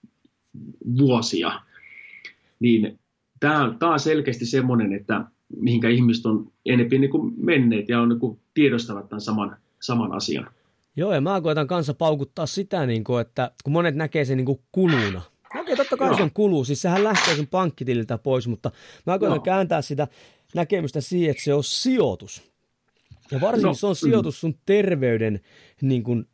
[0.97, 1.51] vuosia,
[2.59, 2.99] niin
[3.39, 5.25] tämä on selkeästi semmoinen, että
[5.59, 10.11] mihinkä ihmiset on enempi niin kuin menneet ja on niin kuin tiedostavat tämän saman, saman
[10.11, 10.47] asian.
[10.95, 14.45] Joo, ja mä koitan kanssa paukuttaa sitä, niin kuin, että kun monet näkee sen niin
[14.45, 15.21] kuin kuluna.
[15.59, 16.17] Okei, totta kai Joo.
[16.17, 18.71] se on kulu, siis sehän lähtee sun pankkitililtä pois, mutta
[19.05, 19.43] mä koitan Joo.
[19.43, 20.07] kääntää sitä
[20.55, 22.51] näkemystä siihen, että se on sijoitus.
[23.31, 25.39] Ja varsinkin no, se on sijoitus sun terveyden
[25.81, 26.27] niin kuin,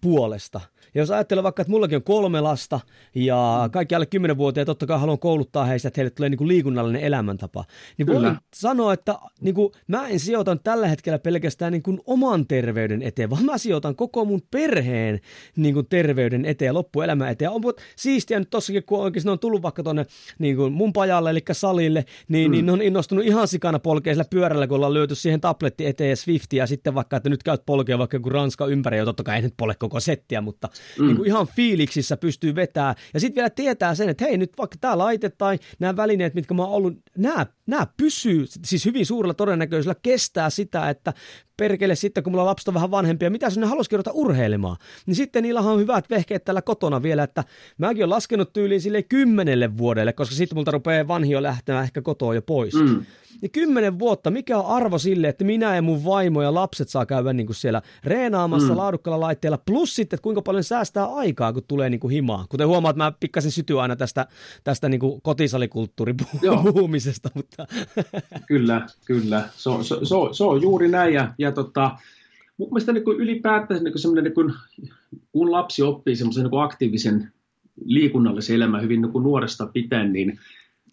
[0.00, 0.60] puolesta.
[0.94, 2.80] Ja jos ajattelee vaikka, että mullakin on kolme lasta
[3.14, 7.02] ja kaikki alle 10-vuotiaat totta kai haluan kouluttaa heistä, että heille tulee niin kuin liikunnallinen
[7.02, 7.64] elämäntapa,
[7.98, 8.20] niin Kyllä.
[8.20, 13.02] voin sanoa, että niin kuin, mä en sijoitan tällä hetkellä pelkästään niin kuin oman terveyden
[13.02, 15.20] eteen, vaan mä sijoitan koko mun perheen
[15.56, 17.50] niin kuin terveyden eteen, loppuelämän eteen.
[17.50, 17.62] On
[17.96, 20.06] siistiä nyt tossakin, kun oikeasti ne on tullut vaikka tuonne
[20.38, 22.52] niin kuin mun pajalle, eli salille, niin, mm.
[22.52, 26.16] niin ne on innostunut ihan sikana polkeisella pyörällä, kun ollaan löyty siihen tabletti eteen ja
[26.16, 29.36] Swiftia, ja sitten vaikka, että nyt käyt polkea vaikka joku Ranska ympäri, ja totta kai
[29.36, 31.06] ei nyt pole koko settiä, mutta mm.
[31.06, 32.94] niin kuin ihan fiiliksissä pystyy vetämään.
[33.14, 36.54] Ja sitten vielä tietää sen, että hei nyt vaikka tämä laite tai nämä välineet, mitkä
[36.54, 41.14] mä oon ollut, nämä, nämä pysyy, siis hyvin suurella todennäköisyydellä kestää sitä, että
[41.56, 44.76] perkele sitten, kun mulla lapset on vähän vanhempia, mitä jos ne haluaisi ruveta urheilemaan,
[45.06, 47.44] niin sitten niillä on hyvät vehkeet täällä kotona vielä, että
[47.78, 52.34] mäkin olen laskenut tyyliin sille kymmenelle vuodelle, koska sitten multa rupeaa vanhio lähtemään ehkä kotoa
[52.34, 52.74] jo pois.
[52.74, 53.04] Mm
[53.40, 57.06] niin kymmenen vuotta, mikä on arvo sille, että minä ja mun vaimo ja lapset saa
[57.06, 58.76] käydä niin kuin siellä reenaamassa mm.
[58.76, 62.46] laadukkaalla laitteella, plus sitten, että kuinka paljon säästää aikaa, kun tulee niin kuin himaa.
[62.48, 64.26] Kuten huomaat, mä pikkasen syty aina tästä,
[64.64, 67.30] tästä niin kuin kotisalikulttuuripuhumisesta.
[67.34, 67.57] Mutta...
[68.46, 69.48] kyllä, kyllä.
[69.56, 69.84] Se on,
[70.16, 71.14] on, se on juuri näin.
[71.14, 71.90] Ja, ja tota,
[72.56, 74.34] mun mielestä niin ylipäätään niin kuin niin
[75.32, 77.32] kun lapsi oppii semmoisen niin aktiivisen
[77.84, 80.38] liikunnallisen elämän hyvin niin nuoresta pitäen, niin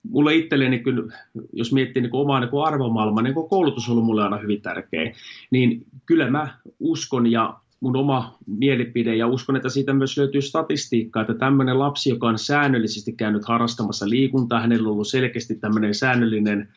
[0.09, 1.13] mulle itselleni kyllä,
[1.53, 5.13] jos miettii niin omaa niin arvomaailmaa, niin koulutus on ollut mulle aina hyvin tärkeä,
[5.51, 11.21] niin kyllä mä uskon ja mun oma mielipide ja uskon, että siitä myös löytyy statistiikkaa,
[11.21, 16.69] että tämmöinen lapsi, joka on säännöllisesti käynyt harrastamassa liikuntaa, hänellä on ollut selkeästi tämmöinen säännöllinen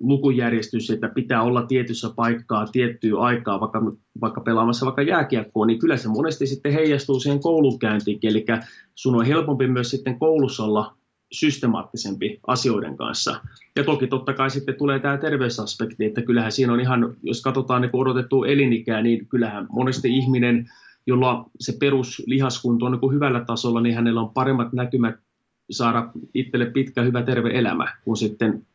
[0.00, 5.96] lukujärjestys, että pitää olla tietyssä paikkaa tiettyä aikaa, vaikka, vaikka pelaamassa vaikka jääkiekkoa, niin kyllä
[5.96, 8.44] se monesti sitten heijastuu siihen koulunkäyntiin, eli
[8.94, 10.96] sun on helpompi myös sitten koulussa olla
[11.32, 13.40] systemaattisempi asioiden kanssa.
[13.76, 17.82] Ja toki totta kai sitten tulee tämä terveysaspekti, että kyllähän siinä on ihan, jos katsotaan
[17.82, 20.70] niin odotettua elinikää, niin kyllähän monesti ihminen,
[21.06, 25.16] jolla se peruslihaskunto on niin hyvällä tasolla, niin hänellä on paremmat näkymät
[25.70, 28.66] saada itselle pitkä, hyvä, terve elämä kuin sitten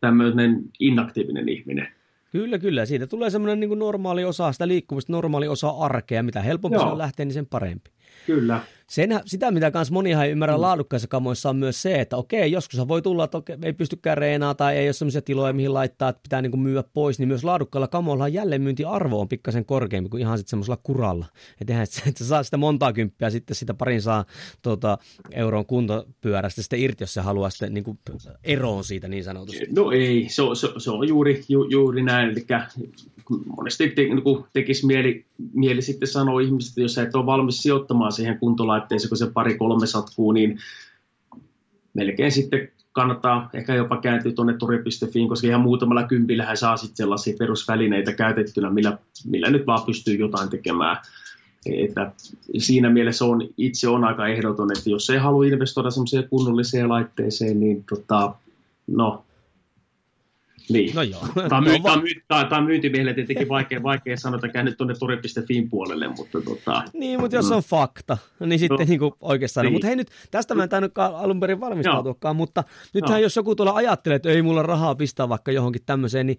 [0.00, 1.88] tämmöinen inaktiivinen ihminen.
[2.32, 2.86] Kyllä, kyllä.
[2.86, 6.22] Siitä tulee semmoinen niin normaali osa sitä liikkumista, normaali osa arkea.
[6.22, 6.84] Mitä helpompi Joo.
[6.84, 7.90] se on lähteä, niin sen parempi.
[8.26, 8.60] Kyllä.
[8.90, 10.60] Sen, sitä, mitä kans monihan ei ymmärrä mm.
[10.60, 14.54] laadukkaissa kamoissa on myös se, että okei, joskus voi tulla, että okei, ei pystykään reenaa
[14.54, 17.44] tai ei ole sellaisia tiloja, mihin laittaa, että pitää niin kuin myyä pois, niin myös
[17.44, 21.26] laadukkailla kamoilla jälleenmyyntiarvo on pikkasen korkeampi kuin ihan sitten semmoisella kuralla.
[21.60, 24.24] Että eihän että sä saa sitä montaa kymppiä, sitten sitä parin saa
[24.62, 24.98] tuota,
[25.30, 27.98] euron kuntopyörästä sitten irti, jos se haluaa sitten niin kuin
[28.44, 29.66] eroon siitä niin sanotusti.
[29.76, 32.46] No ei, se on, se, se on juuri, ju, juuri näin, eli
[33.56, 38.12] monesti te, niin tekisi mieli, mieli sitten sanoa ihmisille, jos sä et ole valmis sijoittamaan
[38.12, 38.38] siihen
[38.80, 40.58] kuntolaitteeseen, kun se pari kolme satkuu, niin
[41.94, 47.36] melkein sitten kannattaa ehkä jopa kääntyä tuonne turi.fiin, koska ihan muutamalla kympillähän saa sitten sellaisia
[47.38, 50.96] perusvälineitä käytettynä, millä, millä nyt vaan pystyy jotain tekemään.
[51.66, 52.12] Että
[52.58, 57.60] siinä mielessä on, itse on aika ehdoton, että jos ei halua investoida semmoiseen kunnolliseen laitteeseen,
[57.60, 58.34] niin tota,
[58.86, 59.24] no,
[60.68, 60.94] niin.
[60.94, 61.26] No joo.
[61.34, 64.48] Tämä on, myy- no, va- myy- tämä, tämä on myyntimiehelle tietenkin vaikea, vaikea sanoa, että
[64.48, 66.82] käy nyt tuonne turi.fin puolelle, mutta tota...
[66.92, 67.56] Niin, mutta jos mm.
[67.56, 68.84] on fakta, niin sitten no.
[68.88, 69.64] niin kuin oikeastaan.
[69.64, 69.72] Niin.
[69.72, 73.18] Mutta hei nyt, tästä mä en tainnut alun perin valmistautuakaan, mutta nythän no.
[73.18, 76.38] jos joku tuolla ajattelee, että ei mulla rahaa pistää vaikka johonkin tämmöiseen, niin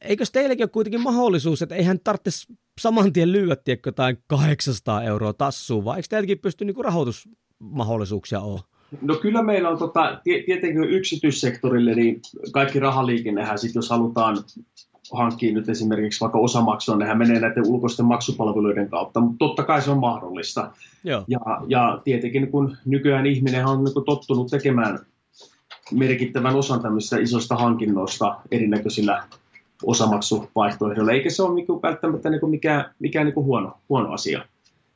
[0.00, 2.30] eikö teillekin ole kuitenkin mahdollisuus, että eihän tarvitse
[2.80, 8.60] saman tien lyödä jotain 800 euroa tassuun, vai eikö teilläkin pysty niin rahoitusmahdollisuuksia ole?
[9.02, 12.20] No kyllä meillä on tota, tietenkin yksityissektorille, niin
[12.52, 14.36] kaikki rahaliikennehän sit, jos halutaan
[15.12, 19.90] hankkii nyt esimerkiksi vaikka osamaksua, nehän menee näiden ulkoisten maksupalveluiden kautta, mutta totta kai se
[19.90, 20.70] on mahdollista.
[21.04, 21.24] Joo.
[21.28, 24.98] Ja, ja tietenkin kun nykyään ihminen on niin tottunut tekemään
[25.92, 29.22] merkittävän osan tämmöisistä isoista hankinnoista erinäköisillä
[29.84, 34.44] osamaksuvaihtoehdoilla, eikä se ole niin välttämättä niin mikään, mikään niin huono, huono asia.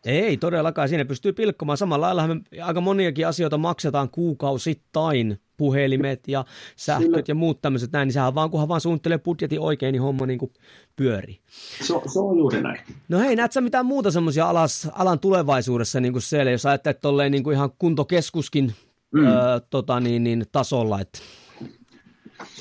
[0.04, 1.78] Ei todellakaan, siinä pystyy pilkkomaan.
[1.78, 6.44] Samalla lailla me aika moniakin asioita maksetaan kuukausittain, puhelimet ja
[6.76, 7.22] sähköt Kyllä.
[7.28, 10.38] ja muut tämmöiset näin, niin sehän vaan, kunhan vaan suunnittelee budjetin oikein, niin homma niin
[10.38, 10.52] kuin
[10.96, 11.40] pyörii.
[11.78, 12.80] Se, se on juuri näin.
[13.08, 14.48] No hei, näet sä mitään muuta semmoisia
[14.92, 18.74] alan tulevaisuudessa niin kuin siellä, jos ajattelet tolleen niin kuin ihan kuntokeskuskin
[19.14, 19.26] mm.
[19.26, 21.18] öö, tota, niin, niin, tasolla, että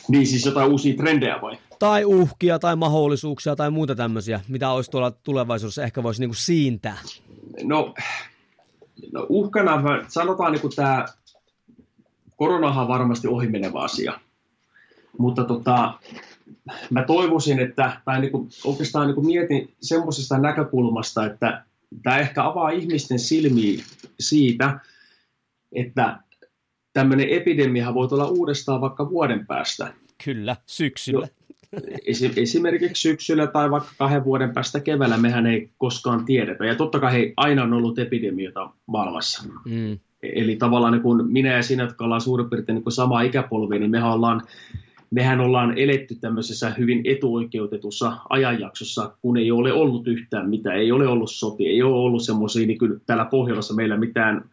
[0.07, 1.57] niin siis jotain uusia trendejä vai?
[1.79, 6.97] Tai uhkia tai mahdollisuuksia tai muuta tämmöisiä, mitä olisi tuolla tulevaisuudessa ehkä voisi niinku siintää?
[7.63, 7.93] No,
[9.13, 11.05] no uhkana, sanotaan niin tämä
[12.35, 14.19] koronahan on varmasti ohimenevä asia.
[15.17, 15.93] Mutta tota,
[16.89, 21.65] mä toivoisin, että, tai niin kuin, oikeastaan niin kuin mietin semmoisesta näkökulmasta, että
[22.03, 23.83] tämä ehkä avaa ihmisten silmiä
[24.19, 24.79] siitä,
[25.71, 26.19] että
[26.93, 29.93] tämmöinen epidemia voi tulla uudestaan vaikka vuoden päästä.
[30.25, 31.27] Kyllä, syksyllä.
[32.35, 36.65] Esimerkiksi syksyllä tai vaikka kahden vuoden päästä keväällä mehän ei koskaan tiedetä.
[36.65, 39.43] Ja totta kai hei, aina on ollut epidemioita maailmassa.
[39.65, 39.99] Mm.
[40.23, 43.91] Eli tavallaan niin kun minä ja sinä, jotka ollaan suurin piirtein niin sama ikäpolvi, niin
[43.91, 44.41] mehän ollaan,
[45.11, 51.07] mehän ollaan eletty tämmöisessä hyvin etuoikeutetussa ajanjaksossa, kun ei ole ollut yhtään mitään, ei ole
[51.07, 54.49] ollut sotia, ei ole ollut semmoisia, niin kyllä täällä Pohjolassa meillä mitään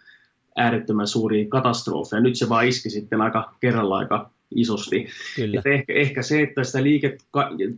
[0.56, 2.20] äärettömän suuria katastrofeja.
[2.20, 5.06] Nyt se vaan iski sitten aika kerralla aika isosti.
[5.36, 5.58] Kyllä.
[5.58, 7.24] Että ehkä, ehkä se, että sitä liiket,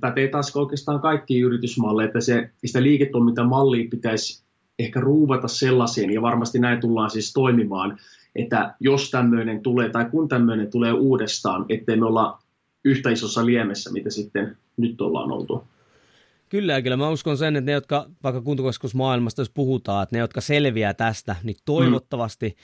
[0.00, 4.42] pätee taas oikeastaan kaikki yritysmalleja, että se, sitä liiketoimintamallia pitäisi
[4.78, 7.98] ehkä ruuvata sellaisiin, ja varmasti näin tullaan siis toimimaan,
[8.36, 12.38] että jos tämmöinen tulee, tai kun tämmöinen tulee uudestaan, ettei me olla
[12.84, 15.64] yhtä isossa liemessä, mitä sitten nyt ollaan oltu.
[16.48, 20.20] Kyllä, ja kyllä mä uskon sen, että ne, jotka vaikka kuntokeskusmaailmasta, jos puhutaan, että ne,
[20.20, 22.56] jotka selviää tästä, niin toivottavasti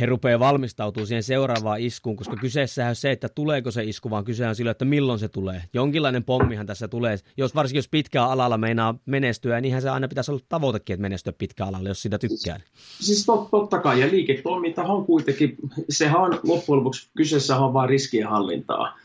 [0.00, 4.24] he rupeaa valmistautumaan siihen seuraavaan iskuun, koska kyseessä on se, että tuleeko se isku, vaan
[4.24, 5.62] kyse on sillä, että milloin se tulee.
[5.72, 10.30] Jonkinlainen pommihan tässä tulee, jos varsinkin jos pitkään alalla meinaa menestyä, niin se aina pitäisi
[10.30, 12.60] olla tavoitekin, että menestyä pitkään alalla, jos sitä tykkää.
[12.74, 15.56] Siis, siis tot, totta kai, ja liiketoiminta on kuitenkin,
[15.88, 18.98] sehän on loppujen lopuksi kyseessä on vain riskienhallintaa.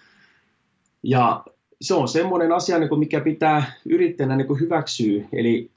[1.03, 1.43] Ja
[1.81, 5.23] se on semmoinen asia, niin kuin mikä pitää yrittäjänä niin kuin hyväksyä.
[5.33, 5.71] Eli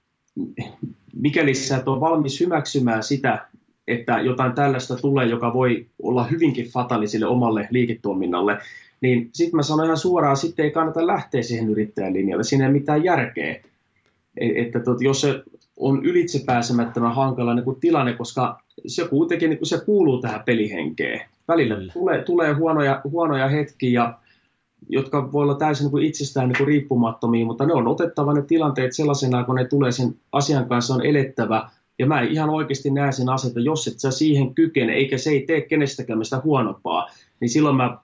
[1.16, 3.46] mikäli sä et ole valmis hyväksymään sitä,
[3.88, 8.58] että jotain tällaista tulee, joka voi olla hyvinkin fatalisille omalle liiketoiminnalle,
[9.00, 12.44] niin sitten mä sanon ihan suoraan, sitten ei kannata lähteä siihen yrittäjän linjalle.
[12.44, 13.50] Siinä ei mitään järkeä.
[14.36, 15.42] E, että tot, jos se
[15.76, 21.20] on ylitsepääsemättömän hankala niin kuin tilanne, koska se kuitenkin niin kuin se kuuluu tähän pelihenkeen.
[21.48, 24.18] Välillä tulee, tulee huonoja, huonoja hetkiä ja
[24.88, 28.42] jotka voi olla täysin niin kuin itsestään niin kuin riippumattomia, mutta ne on otettava ne
[28.42, 31.70] tilanteet sellaisena, kun ne tulee sen asian kanssa on elettävä.
[31.98, 35.30] Ja mä ihan oikeasti näen sen asian, että jos et sä siihen kykene, eikä se
[35.30, 37.98] ei tee kenestäkään sitä huonompaa, niin silloin mä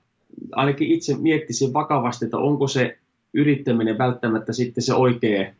[0.52, 2.98] ainakin itse miettisin vakavasti, että onko se
[3.34, 5.52] yrittäminen välttämättä sitten se oikea,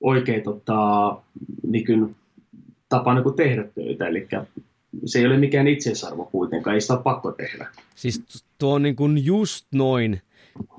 [0.00, 1.16] oikea tota,
[1.66, 2.16] niin kuin,
[2.88, 4.08] tapa niin kuin tehdä töitä.
[4.08, 4.28] Eli
[5.04, 7.66] se ei ole mikään itseisarvo kuitenkaan, ei sitä ole pakko tehdä.
[7.94, 8.22] Siis
[8.58, 10.20] tuo on niin kuin just noin,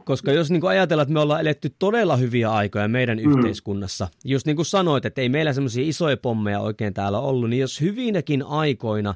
[0.05, 3.31] koska jos niin kuin ajatellaan, että me ollaan eletty todella hyviä aikoja meidän mm.
[3.31, 7.59] yhteiskunnassa, just niin kuin sanoit, että ei meillä semmoisia isoja pommeja oikein täällä ollut, niin
[7.59, 9.13] jos hyvinäkin aikoina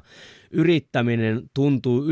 [0.50, 2.04] yrittäminen tuntuu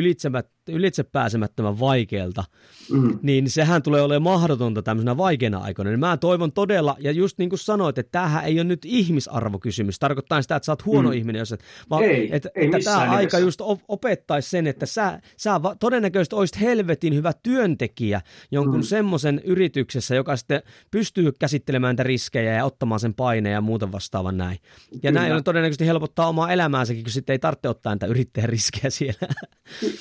[0.68, 2.44] ylitsepääsemättömän vaikealta,
[2.90, 3.18] mm.
[3.22, 5.90] niin sehän tulee olemaan mahdotonta tämmöisenä vaikeana aikoina.
[5.90, 9.98] Niin mä toivon todella, ja just niin kuin sanoit, että tämähän ei ole nyt ihmisarvokysymys,
[9.98, 11.14] tarkoittaa sitä, että sä oot huono mm.
[11.14, 13.16] ihminen, jos et, vaan ei, että, ei että tämä nimessä.
[13.16, 18.20] aika just opettaisi sen, että sä, sä todennäköisesti olisit helvetin hyvä työntekijä
[18.50, 18.82] jonkun mm.
[18.82, 24.36] semmoisen yrityksessä, joka sitten pystyy käsittelemään niitä riskejä ja ottamaan sen paineen ja muuten vastaavan
[24.36, 24.58] näin.
[25.02, 25.28] Ja Kyllä.
[25.28, 29.28] näin todennäköisesti helpottaa omaa elämäänsäkin, kun sitten ei tarvitse ottaa niitä yrittäjän riskejä siellä.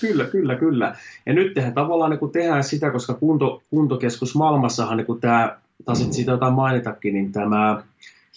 [0.02, 0.96] Kyllä, kyllä, kyllä.
[1.26, 6.32] Ja nyt tehdään tavallaan niin tehdään sitä, koska kunto, kuntokeskus maailmassahan niin tämä, taas siitä
[6.32, 7.84] jotain mainitakin, niin tämä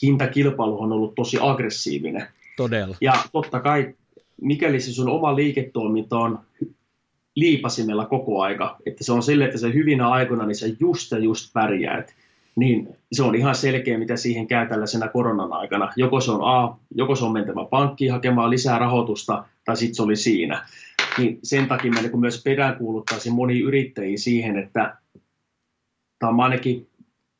[0.02, 2.26] hintakilpailu on ollut tosi aggressiivinen.
[2.56, 2.96] Todella.
[3.00, 3.94] Ja totta kai,
[4.40, 6.38] mikäli se sun oma liiketoiminta on
[7.36, 11.18] liipasimella koko aika, että se on sille, että se hyvinä aikoina, niin se just ja
[11.18, 12.14] just pärjäät,
[12.56, 15.92] niin se on ihan selkeä, mitä siihen käy tällaisena koronan aikana.
[15.96, 20.02] Joko se on A, joko se on mentävä pankkiin hakemaan lisää rahoitusta, tai sitten se
[20.02, 20.66] oli siinä.
[21.18, 24.96] Niin sen takia mä niin myös peräänkuuluttaisin moni yrittäjiä siihen, että
[26.18, 26.88] tai mä ainakin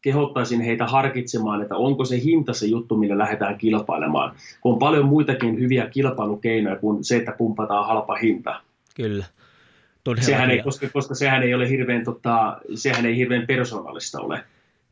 [0.01, 4.33] kehottaisin heitä harkitsemaan, että onko se hinta se juttu, millä lähdetään kilpailemaan.
[4.61, 8.61] Kun on paljon muitakin hyviä kilpailukeinoja kuin se, että pumpataan halpa hinta.
[8.97, 9.25] Kyllä.
[10.21, 14.45] sehän ei, koska, koska sehän ei ole hirveän, tota, sehän ei hirveän persoonallista ole.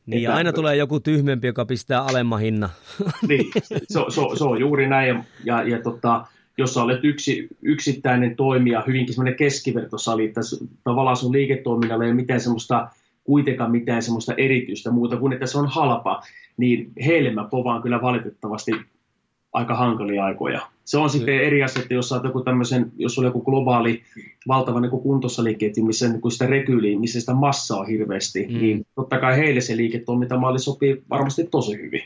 [0.06, 2.70] Niin, että, aina tulee joku tyhmempi, joka pistää alemman hinnan.
[3.28, 4.00] Niin, se, se,
[4.38, 5.08] se on juuri näin.
[5.08, 6.26] Ja, ja, ja tota,
[6.58, 10.40] jos sä olet yksi, yksittäinen toimija, hyvinkin semmoinen keskivertosali, että
[10.84, 12.88] tavallaan sun liiketoiminnalla ei ole mitään semmoista,
[13.24, 16.22] kuitenkaan mitään semmoista erityistä muuta kuin, että se on halpa,
[16.56, 18.72] niin heille mä povaan kyllä valitettavasti
[19.54, 20.60] aika hankalia aikoja.
[20.84, 24.02] Se on sitten eri asia, että jos joku tämmöisen, jos on joku globaali
[24.48, 28.58] valtava niin kuntosaliketju, missä niin sitä rekyyliä, missä sitä massaa on hirveästi, mm.
[28.58, 32.02] niin totta kai heille se liiketoimintamalli sopii varmasti tosi hyvin.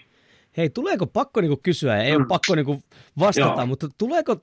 [0.56, 2.16] Hei, tuleeko pakko niinku kysyä, ja ei mm.
[2.16, 2.82] ole pakko niinku
[3.18, 3.66] vastata, Joo.
[3.66, 4.36] mutta tuleeko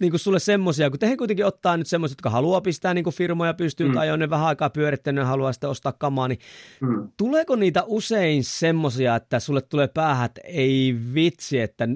[0.00, 3.90] niinku sulle semmoisia, kun tehän kuitenkin ottaa nyt semmoisia, jotka haluaa pistää niinku firmoja pystyyn
[3.90, 3.94] mm.
[3.94, 6.38] tai on ne vähän aikaa pyörittänyt ja haluaa sitten ostaa kamaa, niin
[6.80, 7.08] mm.
[7.16, 11.88] tuleeko niitä usein semmoisia, että sulle tulee päähän, että ei vitsi, että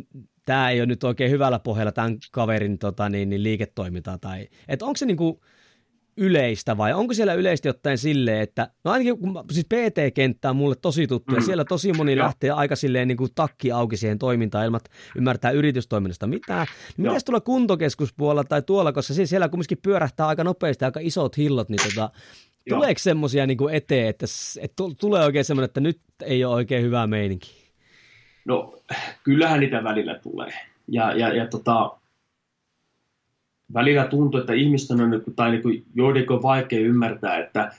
[0.46, 4.84] tämä ei ole nyt oikein hyvällä pohjalla tämän kaverin tota, niin, niin liiketoimintaa, tai että
[4.84, 5.40] onko se niinku,
[6.16, 10.74] yleistä vai onko siellä yleisesti ottaen silleen, että no ainakin kun siis PT-kenttä on mulle
[10.82, 11.36] tosi tuttu mm.
[11.36, 12.24] ja siellä tosi moni Joo.
[12.24, 14.80] lähtee aika silleen niin kuin takki auki siihen toimintaan ilman
[15.16, 16.66] ymmärtää yritystoiminnasta mitään.
[16.96, 21.68] Niin mitäs tuolla kuntokeskuspuolella tai tuolla, koska siellä kumminkin pyörähtää aika nopeasti aika isot hillot,
[21.68, 22.10] niin tota,
[22.68, 24.26] tuleeko semmoisia niin eteen, että,
[24.60, 27.65] että tulee oikein semmoinen, että nyt ei ole oikein hyvää meininki?
[28.46, 28.74] No
[29.24, 30.52] kyllähän niitä välillä tulee.
[30.88, 31.96] Ja, ja, ja tota,
[33.74, 37.72] välillä tuntuu, että ihmisten on, tai niin kuin, joidenkin on vaikea ymmärtää, että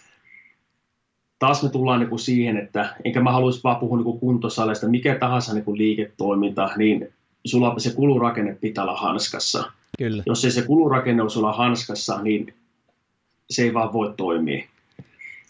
[1.39, 5.15] taas me tullaan niin kuin siihen, että enkä mä haluaisi vaan puhua niin kuntosaleista, mikä
[5.15, 7.13] tahansa niin kuin liiketoiminta, niin
[7.45, 9.71] sulla se kulurakenne pitää olla hanskassa.
[9.97, 10.23] Kyllä.
[10.25, 12.53] Jos ei se kulurakenne ole sulla hanskassa, niin
[13.49, 14.67] se ei vaan voi toimia.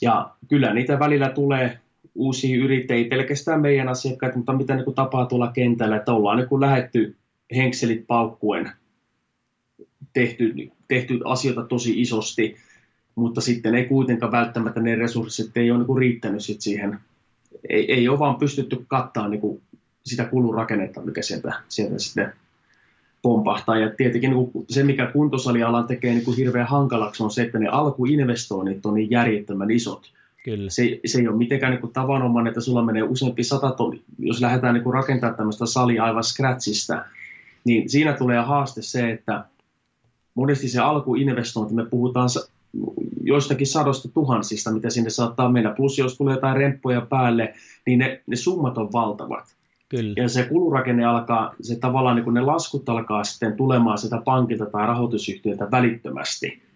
[0.01, 1.79] Ja kyllä niitä välillä tulee
[2.17, 7.15] uusia yrittäjiä, pelkästään meidän asiakkaita, mutta mitä niin tapaa tuolla kentällä, että ollaan niin lähetty
[7.55, 8.71] henkselit paukkuen
[10.13, 12.55] tehty, tehty asioita tosi isosti,
[13.15, 16.99] mutta sitten ei kuitenkaan välttämättä ne resurssit ei ole niin riittänyt sit siihen.
[17.69, 19.61] Ei, ei ole vaan pystytty kattaa niin
[20.05, 22.33] sitä kulurakennetta, mikä sieltä, sieltä sitten
[23.21, 23.79] pompahtaa.
[23.79, 28.85] Ja tietenkin niin se, mikä kuntosalialan tekee niin hirveän hankalaksi, on se, että ne alkuinvestoinnit
[28.85, 30.11] on niin järjettömän isot.
[30.47, 30.69] Kyllä.
[30.69, 34.01] Se, se ei ole mitenkään niin kuin tavanomainen, että sulla menee useampi sata tonni.
[34.19, 37.05] Jos lähdetään niin kuin rakentamaan tämmöistä salia aivan scratchista,
[37.65, 39.45] niin siinä tulee haaste se, että
[40.35, 42.29] monesti se alkuinvestointi, me puhutaan
[43.23, 45.73] joistakin sadosta tuhansista, mitä sinne saattaa mennä.
[45.73, 47.53] Plus jos tulee jotain remppoja päälle,
[47.85, 49.55] niin ne, ne summat on valtavat.
[49.89, 50.13] Kyllä.
[50.17, 54.65] Ja se kulurakenne alkaa, se tavallaan niin kun ne laskut alkaa sitten tulemaan sitä pankilta
[54.65, 56.66] tai rahoitusyhtiöltä välittömästi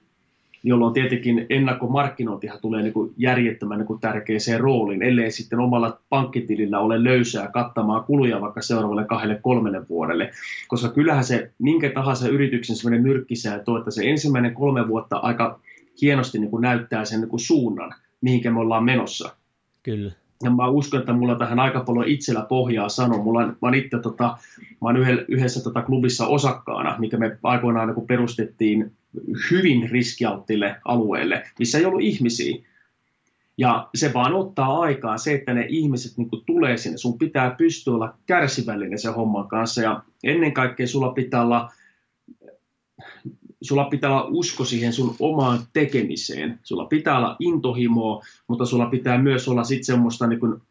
[0.64, 6.80] jolloin tietenkin ennakkomarkkinointihan tulee niin kuin järjettömän niin kuin tärkeäseen rooliin, ellei sitten omalla pankkitilillä
[6.80, 10.32] ole löysää kattamaan kuluja vaikka seuraavalle kahdelle kolmelle vuodelle.
[10.68, 15.60] Koska kyllähän se minkä tahansa yrityksen sellainen nyrkkisääntö, että se ensimmäinen kolme vuotta aika
[16.02, 19.36] hienosti niin kuin näyttää sen niin kuin suunnan, mihinkä me ollaan menossa.
[19.84, 20.12] Kyllä.
[20.44, 23.24] Ja mä uskon, että mulla tähän aika paljon itsellä pohjaa sano.
[23.24, 24.38] Mulla, mä oon itse tota,
[24.82, 24.98] mä oon
[25.28, 28.92] yhdessä tota klubissa osakkaana, mikä me aikoinaan niin perustettiin
[29.52, 32.58] hyvin riskialttille alueelle, missä ei ollut ihmisiä.
[33.58, 36.98] Ja se vaan ottaa aikaa se, että ne ihmiset niin tulee sinne.
[36.98, 41.72] Sun pitää pystyä olla kärsivällinen sen homman kanssa ja ennen kaikkea sulla pitää olla,
[43.62, 46.60] sulla pitää olla usko siihen sun omaan tekemiseen.
[46.64, 50.62] Sulla pitää olla intohimoa, mutta sulla pitää myös olla sitten semmoista niin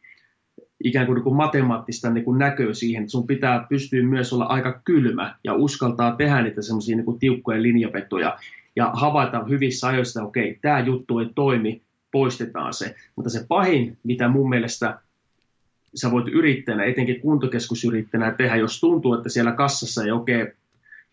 [0.84, 4.80] ikään kuin, niin matemaattista niin kuin näköä siihen, että sun pitää pystyä myös olla aika
[4.84, 8.38] kylmä ja uskaltaa tehdä niitä semmoisia niin tiukkoja linjapetoja
[8.76, 12.94] ja havaita hyvissä ajoissa, että okei, tämä juttu ei toimi, poistetaan se.
[13.16, 14.98] Mutta se pahin, mitä mun mielestä
[15.94, 20.52] sä voit yrittäjänä, etenkin kuntokeskusyrittäjänä tehdä, jos tuntuu, että siellä kassassa ei oikein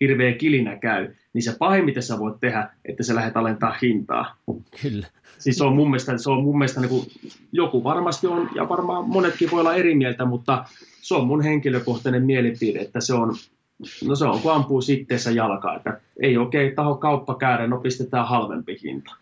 [0.01, 4.35] hirveä kilinä käy, niin se pahin, mitä sä voit tehdä, että sä lähdet alentaa hintaa.
[4.81, 5.07] Kyllä.
[5.39, 7.07] Siis se on mun mielestä, se on mun mielestä niin kuin,
[7.51, 10.65] joku varmasti on, ja varmaan monetkin voi olla eri mieltä, mutta
[11.01, 13.35] se on mun henkilökohtainen mielipide, että se on,
[14.07, 18.27] no se on, kun ampuu sitteessä jalkaa, että ei oikein taho kauppa käydä, no pistetään
[18.27, 19.15] halvempi hinta.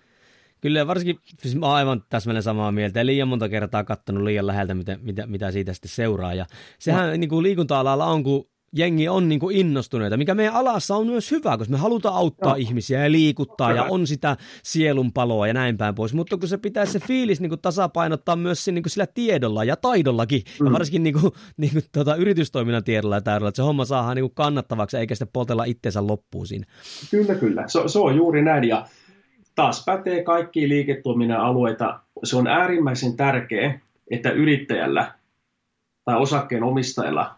[0.61, 4.47] Kyllä, varsinkin, siis mä oon aivan täsmälleen samaa mieltä, ja liian monta kertaa katsonut liian
[4.47, 6.45] läheltä, mitä, mitä, mitä siitä sitten seuraa, ja
[6.79, 7.15] sehän no.
[7.15, 11.31] niin kuin liikunta-alalla on, kun jengi on niin kuin innostuneita, mikä meidän alassa on myös
[11.31, 12.55] hyvä, koska me halutaan auttaa Joo.
[12.55, 16.85] ihmisiä ja liikuttaa ja on sitä sielunpaloa ja näin päin pois, mutta kun se pitää
[16.85, 20.65] se fiilis niin kuin tasapainottaa myös niin kuin sillä tiedolla ja taidollakin, mm.
[20.65, 24.15] ja varsinkin niin kuin, niin kuin, tuota, yritystoiminnan tiedolla ja taidolla, että se homma saadaan
[24.15, 26.65] niin kuin kannattavaksi eikä sitten poltella itseensä loppuun siinä.
[27.11, 27.63] Kyllä, kyllä.
[27.67, 28.85] Se, se on juuri näin ja
[29.55, 31.99] taas pätee kaikkiin liiketoiminnan alueita.
[32.23, 33.79] Se on äärimmäisen tärkeä,
[34.11, 35.11] että yrittäjällä
[36.05, 37.35] tai osakkeen omistajalla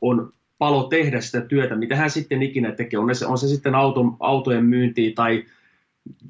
[0.00, 2.98] on palo tehdä sitä työtä, mitä hän sitten ikinä tekee.
[2.98, 5.44] On se, on se sitten auto, autojen myyntiä tai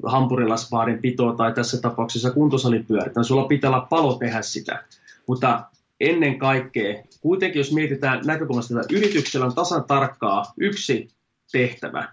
[0.06, 3.22] hampurilasbaarin pitoa tai tässä tapauksessa kuntosalin pyörittää.
[3.22, 4.84] Sulla pitää olla palo tehdä sitä.
[5.26, 5.64] Mutta
[6.00, 11.08] ennen kaikkea, kuitenkin jos mietitään näkökulmasta, että yrityksellä on tasan tarkkaa yksi
[11.52, 12.08] tehtävä.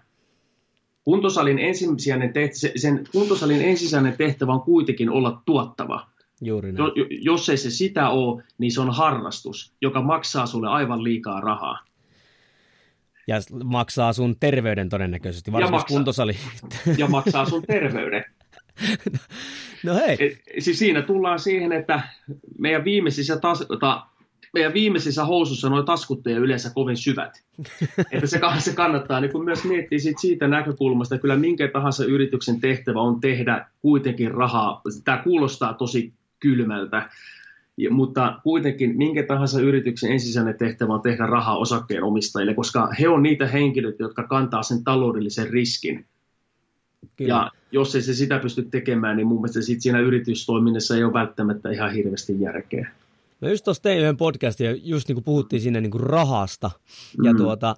[1.04, 6.06] Kuntosalin ensisijainen tehtävä, sen kuntosalin ensisijainen tehtävä on kuitenkin olla tuottava.
[6.40, 6.92] Juuri näin.
[7.10, 11.85] Jos ei se sitä ole, niin se on harrastus, joka maksaa sulle aivan liikaa rahaa.
[13.32, 16.36] Ja maksaa sun terveyden todennäköisesti, varsinkin ja maksaa, kuntosali.
[16.98, 18.24] Ja maksaa sun terveyden.
[19.84, 20.16] no hei.
[20.20, 22.00] Et, siis siinä tullaan siihen, että
[22.58, 24.06] meidän viimeisissä, tas, ta,
[24.54, 27.42] meidän viimeisissä housussa nuo taskut ei yleensä kovin syvät.
[28.12, 32.04] että se, se kannattaa niin kun myös miettiä siitä, siitä näkökulmasta, että kyllä minkä tahansa
[32.04, 34.82] yrityksen tehtävä on tehdä kuitenkin rahaa.
[35.04, 37.08] Tämä kuulostaa tosi kylmältä,
[37.76, 43.22] ja, mutta kuitenkin minkä tahansa yrityksen ensisijainen tehtävä on tehdä rahaa osakkeenomistajille, koska he on
[43.22, 46.06] niitä henkilöitä, jotka kantaa sen taloudellisen riskin.
[47.16, 47.34] Kyllä.
[47.34, 51.12] Ja jos ei se sitä pysty tekemään, niin mun mielestä sit siinä yritystoiminnassa ei ole
[51.12, 52.90] välttämättä ihan hirveästi järkeä.
[53.40, 56.70] No just tuossa tein yhden podcastin, ja just niin kuin puhuttiin siinä niin kuin rahasta,
[57.22, 57.36] ja mm.
[57.36, 57.76] tuota,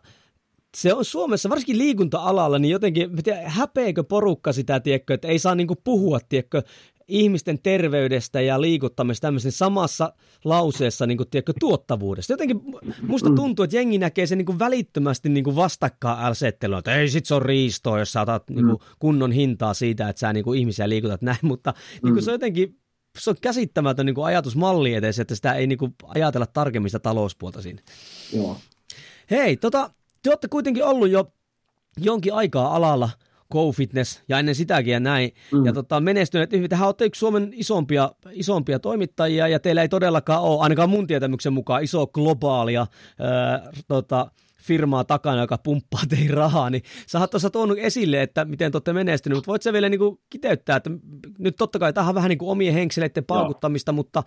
[0.77, 5.55] se on Suomessa, varsinkin liikunta-alalla, niin jotenkin, tiedä, häpeekö porukka sitä, tiedätkö, että ei saa
[5.55, 6.63] niinku puhua, tiedätkö,
[7.09, 10.13] ihmisten terveydestä ja liikuttamista tämmöisen samassa
[10.45, 12.33] lauseessa niin kuin, tiedätkö, tuottavuudesta.
[12.33, 12.61] Jotenkin
[13.03, 13.35] musta mm.
[13.37, 17.27] tuntuu, että jengi näkee sen niin kuin välittömästi niin kuin vastakkaan asettelua, että ei sit
[17.27, 18.95] se on riistoa, jos sä otat niin kuin, mm.
[18.99, 22.35] kunnon hintaa siitä, että sä niin kuin, ihmisiä liikutat näin, mutta niin kuin, se on
[22.35, 22.79] jotenkin
[23.19, 26.99] se on käsittämätön niin kuin ajatusmalli edes, että sitä ei niin kuin, ajatella tarkemmin sitä
[26.99, 27.83] talouspuolta siinä.
[28.33, 28.57] Joo.
[29.31, 29.91] Hei, tota,
[30.23, 31.33] te olette kuitenkin ollut jo
[31.97, 33.11] jonkin aikaa alalla–
[33.53, 35.31] GoFitness ja ennen sitäkin ja näin.
[35.53, 35.67] Mm.
[35.67, 36.71] Ja tota, menestyneet hyvin.
[36.71, 41.53] Tehän olette yksi Suomen isompia, isompia toimittajia ja teillä ei todellakaan ole, ainakaan mun tietämyksen
[41.53, 42.87] mukaan, iso globaalia
[43.19, 44.31] ää, tota,
[44.69, 48.77] firmaa takana, joka pumppaa teihin rahaa, niin sä oot tuossa tuonut esille, että miten te
[48.77, 50.91] olette menestyneet, mutta voit sä vielä niin kuin kiteyttää, että
[51.39, 53.97] nyt totta kai tähän on vähän niin kuin omien henkseleiden paukuttamista, Joo.
[53.97, 54.23] mutta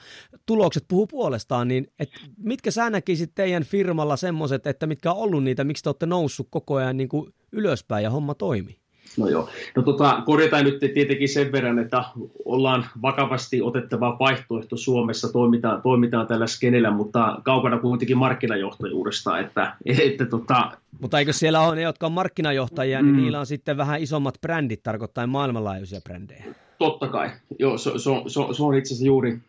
[0.46, 5.44] tulokset puhuu puolestaan, niin että mitkä sä näkisit teidän firmalla semmoiset, että mitkä on ollut
[5.44, 8.81] niitä, miksi te olette noussut koko ajan niin kuin ylöspäin ja homma toimii?
[9.18, 9.50] No joo.
[9.76, 12.04] No tota, korjataan nyt tietenkin sen verran, että
[12.46, 19.40] ollaan vakavasti otettava vaihtoehto Suomessa, toimitaan, toimitaan tällä skenellä, mutta kaukana kuitenkin markkinajohtajuudesta.
[19.40, 20.72] Että, että tota...
[21.00, 23.22] Mutta eikö siellä ole ne, jotka on markkinajohtajia, niin mm.
[23.22, 26.44] niillä on sitten vähän isommat brändit, tarkoittaa maailmanlaajuisia brändejä?
[26.78, 27.30] Totta kai.
[27.60, 29.40] Joo, se, se, se, se on itse asiassa juuri,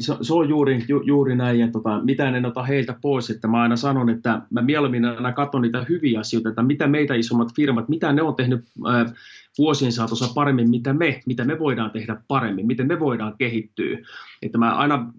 [0.00, 3.48] se, se on juuri, ju, juuri näin, ja tota, mitään en ota heiltä pois, että
[3.48, 7.54] mä aina sanon, että mä mieluummin aina katson niitä hyviä asioita, että mitä meitä isommat
[7.56, 9.12] firmat, mitä ne on tehnyt ää,
[9.58, 13.98] vuosien saatossa paremmin, mitä me, mitä me voidaan tehdä paremmin, miten me voidaan kehittyä.
[14.42, 15.12] Että mä aina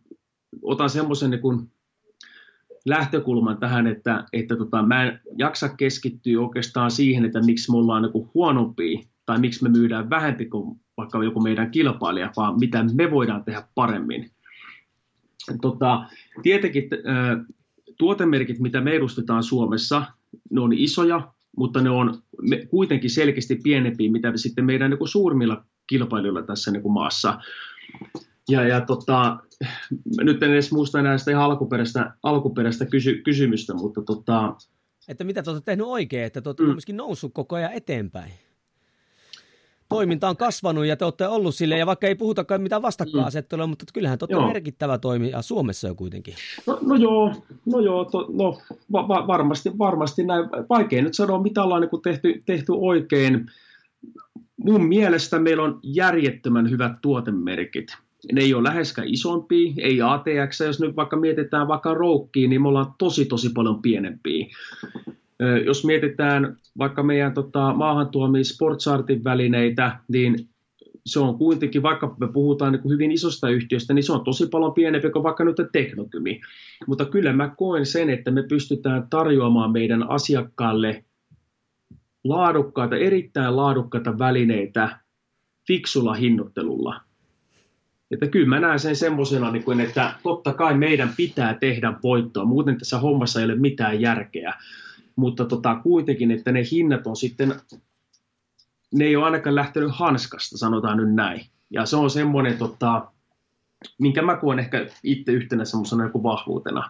[0.62, 1.72] otan semmoisen niin
[2.86, 8.02] lähtökulman tähän, että, että tota, mä en jaksa keskittyä oikeastaan siihen, että miksi me ollaan
[8.02, 13.12] niin huonompia tai miksi me myydään vähempi kuin vaikka joku meidän kilpailija, vaan mitä me
[13.12, 14.30] voidaan tehdä paremmin.
[15.62, 16.06] Tota,
[16.42, 16.90] tietenkin
[17.98, 20.06] tuotemerkit, mitä me edustetaan Suomessa,
[20.50, 22.22] ne on isoja, mutta ne on
[22.70, 27.40] kuitenkin selkeästi pienempiä, mitä sitten meidän niin kuin suurimmilla kilpailijoilla tässä niin kuin maassa.
[28.50, 29.38] Ja, ja tota,
[30.22, 34.56] nyt en edes muista enää sitä ihan alkuperäistä, alkuperäistä kysy, kysymystä, mutta tota...
[35.08, 36.70] Että mitä te olette tehnyt oikein, että te olette mm.
[36.70, 38.32] myöskin noussut koko ajan eteenpäin?
[39.94, 43.70] Toiminta on kasvanut ja te olette ollut sille, ja vaikka ei puhutakaan mitään vastakkainasettelua, mm.
[43.70, 46.34] mutta kyllähän te olette merkittävä toimija Suomessa jo kuitenkin.
[46.68, 47.34] No, no joo,
[47.66, 48.58] no joo, to, no,
[48.92, 50.46] va, va, varmasti, varmasti näin.
[50.70, 53.46] Vaikea nyt sanoa, mitä ollaan niin tehty, tehty oikein.
[54.58, 57.88] Mun mielestä meillä on järjettömän hyvät tuotemerkit.
[58.32, 62.68] Ne ei ole läheskään isompia, ei ATX, jos nyt vaikka mietitään vaikka roukkiin, niin me
[62.68, 64.46] ollaan tosi tosi paljon pienempiä.
[65.66, 70.50] Jos mietitään vaikka meidän tota, maahantuomia Sportsartin välineitä, niin
[71.06, 74.74] se on kuitenkin, vaikka me puhutaan niin hyvin isosta yhtiöstä, niin se on tosi paljon
[74.74, 76.42] pienempi kuin vaikka nyt teknokymi.
[76.88, 81.04] Mutta kyllä mä koen sen, että me pystytään tarjoamaan meidän asiakkaalle
[82.24, 85.00] laadukkaita, erittäin laadukkaita välineitä
[85.68, 87.02] fiksulla hinnoittelulla.
[88.12, 92.78] Että kyllä mä näen sen semmoisena, niin että totta kai meidän pitää tehdä voittoa, muuten
[92.78, 94.54] tässä hommassa ei ole mitään järkeä
[95.16, 97.56] mutta tota, kuitenkin, että ne hinnat on sitten,
[98.94, 101.46] ne ei ole ainakaan lähtenyt hanskasta, sanotaan nyt näin.
[101.70, 103.08] Ja se on semmoinen, tota,
[103.98, 106.90] minkä mä koen ehkä itse yhtenä semmoisena joku vahvuutena.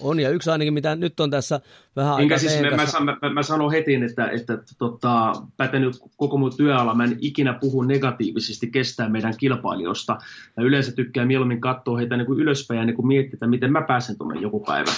[0.00, 1.60] On, ja yksi ainakin, mitä nyt on tässä
[1.96, 6.56] vähän Minkä siis mä, mä, mä, mä, sanon heti, että, että tota, pätenyt koko mun
[6.56, 10.18] työala, mä en ikinä puhu negatiivisesti kestää meidän kilpailijoista.
[10.56, 13.72] Ja yleensä tykkää mieluummin katsoa heitä niin kuin ylöspäin ja niin kuin miettiä, että miten
[13.72, 14.92] mä pääsen tuonne joku päivä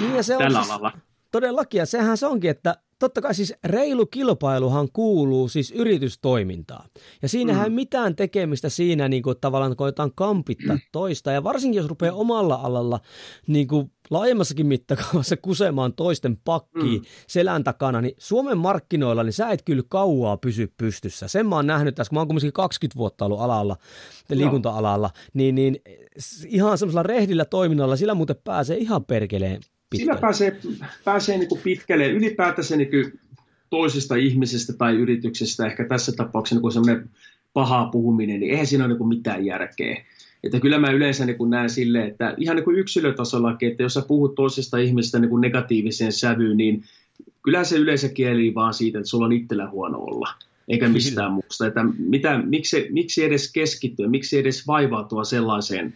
[0.00, 0.92] niin ja se tällä on siis, alalla.
[1.36, 6.88] Todellakin, ja sehän se onkin, että totta kai siis reilu kilpailuhan kuuluu siis yritystoimintaan.
[7.22, 7.64] Ja siinähän mm.
[7.64, 11.32] ei mitään tekemistä siinä, niin kuin, tavallaan koetaan kampittaa toista.
[11.32, 13.00] Ja varsinkin jos rupeaa omalla alalla
[13.46, 17.06] niin kuin laajemmassakin mittakaavassa kusemaan toisten pakkiin mm.
[17.28, 21.28] selän takana, niin Suomen markkinoilla niin sä et kyllä kauaa pysy pystyssä.
[21.28, 23.76] Sen mä oon nähnyt tässä, kun mä oon kumminkin 20 vuotta ollut alalla,
[24.30, 25.78] liikunta-alalla, niin, niin
[26.46, 29.60] ihan semmoisella rehdillä toiminnalla sillä muuten pääsee ihan perkeleen
[29.90, 30.12] pitkälle.
[30.12, 30.60] Sillä pääsee,
[31.04, 32.10] pääsee niin kuin pitkälle.
[32.10, 33.20] Ylipäätänsä niin kuin
[33.70, 37.10] toisesta ihmisestä tai yrityksestä, ehkä tässä tapauksessa niin semmoinen
[37.52, 40.04] pahaa puhuminen, niin eihän siinä ole niin mitään järkeä.
[40.44, 43.94] Että kyllä mä yleensä niin kuin näen silleen, että ihan niin kuin yksilötasollakin, että jos
[43.94, 46.84] sä puhut toisesta ihmisestä niin kuin negatiiviseen sävyyn, niin
[47.42, 50.28] kyllä se yleensä kieli vaan siitä, että sulla on itsellä huono olla,
[50.68, 51.66] eikä mistään muusta.
[51.66, 55.94] Että mitä, miksi, miksi edes keskittyä, miksi edes vaivautua sellaiseen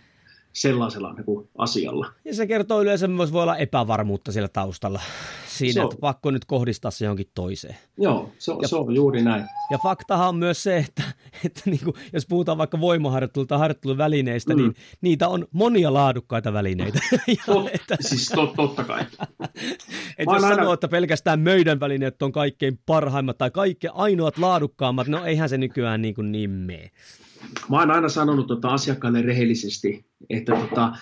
[0.52, 2.12] sellaisella niin kuin asialla.
[2.24, 5.00] Ja se kertoo yleensä myös voi olla epävarmuutta siellä taustalla
[5.60, 5.84] siinä, se on.
[5.84, 7.76] että pakko nyt kohdistaa se johonkin toiseen.
[7.98, 9.44] Joo, se, ja, se on juuri näin.
[9.70, 11.02] Ja faktahan on myös se, että,
[11.44, 14.62] että niin kuin, jos puhutaan vaikka voimaharjoittelu- tai harjoitteluvälineistä, mm.
[14.62, 16.98] niin niitä on monia laadukkaita välineitä.
[17.26, 19.00] ja, Tot, että, siis tot, totta kai.
[20.18, 20.56] että jos aina...
[20.56, 25.58] sanoo, että pelkästään meidän välineet on kaikkein parhaimmat tai kaikkein ainoat laadukkaammat, no eihän se
[25.58, 26.90] nykyään niin, kuin niin mene
[27.70, 30.92] mä oon aina sanonut tota asiakkaalle rehellisesti, että, tota,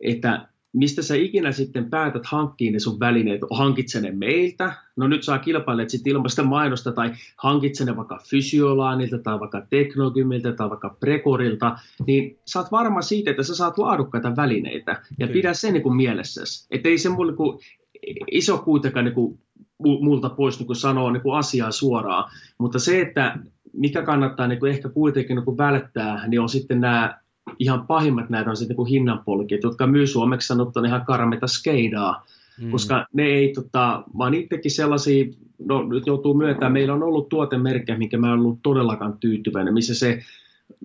[0.00, 5.22] että mistä sä ikinä sitten päätät hankkiin ne sun välineet, hankit ne meiltä, no nyt
[5.22, 10.96] saa kilpailet sitten ilmasta mainosta, tai hankit ne vaikka Fysiolaanilta, tai vaikka Teknogymiltä, tai vaikka
[11.00, 15.32] Prekorilta, niin saat varma siitä, että sä saat laadukkaita välineitä, ja Kyllä.
[15.32, 16.66] pidä sen niin kuin mielessäsi.
[16.70, 19.38] Että ei se mulle niin iso kuitenkaan niin kuin
[19.78, 23.38] multa pois niin kuin sanoa niin kuin asiaa suoraan, mutta se, että
[23.72, 27.20] mikä kannattaa niin kuin ehkä kuitenkin niin kuin välttää, niin on sitten nämä
[27.58, 32.26] ihan pahimmat näitä on sitten niin hinnanpolkijat, jotka myy suomeksi sanottuna ihan karmeta skeidaa,
[32.60, 32.70] mm.
[32.70, 35.24] koska ne ei, tota, vaan itsekin sellaisia,
[35.58, 39.94] no nyt joutuu myöntämään, meillä on ollut tuotemerkkejä, minkä mä en ollut todellakaan tyytyväinen, missä
[39.94, 40.22] se,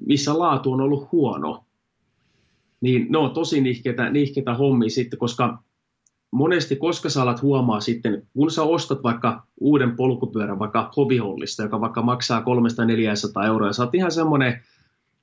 [0.05, 1.63] missä laatu on ollut huono.
[2.81, 5.63] Niin ne on tosi nihkeitä, nihkeitä hommia sitten, koska
[6.35, 11.81] monesti, koska sä alat huomaa sitten, kun sä ostat vaikka uuden polkupyörän vaikka hobihollista, joka
[11.81, 12.43] vaikka maksaa
[13.41, 14.61] 300-400 euroa, ja sä oot ihan semmoinen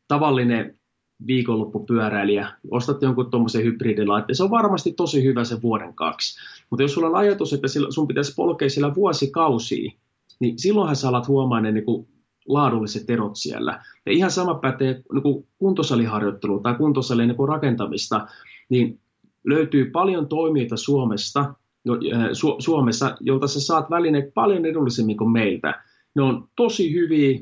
[0.09, 0.79] tavallinen
[1.27, 6.41] viikonloppupyöräilijä, ostat jonkun tuommoisen hybridilaitteen, se on varmasti tosi hyvä se vuoden kaksi.
[6.71, 9.93] Mutta jos sulla on ajatus, että sun pitäisi polkea sillä vuosikausia,
[10.41, 12.09] niin silloinhan sä alat huomaa ne niin kuin
[12.49, 13.85] laadulliset erot siellä.
[14.07, 18.27] Ja ihan sama pätee niin kuin kuntosaliharjoitteluun tai kuntosalien niin rakentamista,
[18.69, 19.01] niin
[19.45, 25.83] löytyy paljon toimijoita Suomesta, äh, Su- Suomessa, jolta sä saat välineet paljon edullisemmin kuin meiltä.
[26.15, 27.41] Ne on tosi hyviä,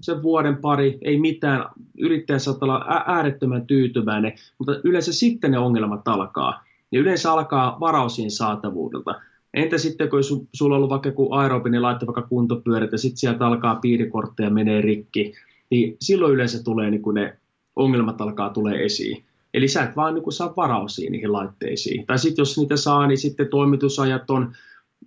[0.00, 1.64] sen vuoden pari, ei mitään,
[1.98, 6.64] yrittäjä saattaa olla äärettömän tyytyväinen, mutta yleensä sitten ne ongelmat alkaa.
[6.92, 9.20] Ja yleensä alkaa varausien saatavuudelta.
[9.54, 12.98] Entä sitten, kun su, sulla on ollut vaikka joku aerobini niin laittaa vaikka kuntopyörät ja
[12.98, 15.32] sitten sieltä alkaa piirikortteja menee rikki,
[15.70, 17.36] niin silloin yleensä tulee niin ne
[17.76, 19.24] ongelmat alkaa tulee esiin.
[19.56, 22.06] Eli sä et vaan niin saa varausia niihin laitteisiin.
[22.06, 24.52] Tai sitten jos niitä saa, niin sitten toimitusajat on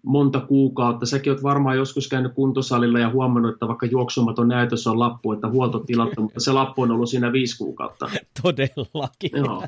[0.03, 1.05] monta kuukautta.
[1.05, 5.49] Säkin oot varmaan joskus käynyt kuntosalilla ja huomannut, että vaikka juoksumaton näytös on lappu, että
[5.49, 8.09] huoltotilattu, mutta se lappu on ollut siinä viisi kuukautta.
[8.41, 9.31] Todellakin.
[9.33, 9.63] Joo.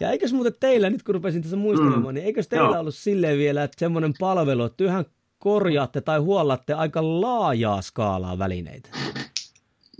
[0.00, 2.14] Ja eikös muuten teillä, nyt kun rupesin tässä muistelemaan, mm.
[2.14, 2.80] niin eikös teillä Joo.
[2.80, 5.04] ollut silleen vielä, että semmoinen palvelu, että yhä
[5.38, 8.88] korjaatte tai huollatte aika laajaa skaalaa välineitä?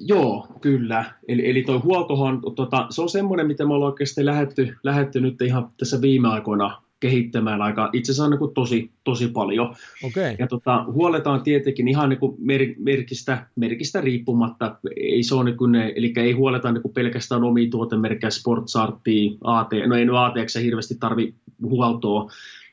[0.06, 1.04] Joo, kyllä.
[1.28, 5.42] Eli, eli tuo huoltohan, tota, se on semmoinen, mitä me ollaan oikeasti lähetty, lähetty nyt
[5.42, 9.74] ihan tässä viime aikoina kehittämään aika, itse asiassa niin tosi, tosi paljon.
[10.04, 10.36] Okay.
[10.38, 15.56] Ja tota, huoletaan tietenkin ihan niin kuin mer, merkistä, merkistä riippumatta, ei se ole niin
[15.56, 20.16] kuin ne, eli ei huoleta niin kuin pelkästään omia tuotemerkkejä, Sportsartia, AT, no ei no
[20.16, 22.30] ATX hirveästi tarvi huoltoa,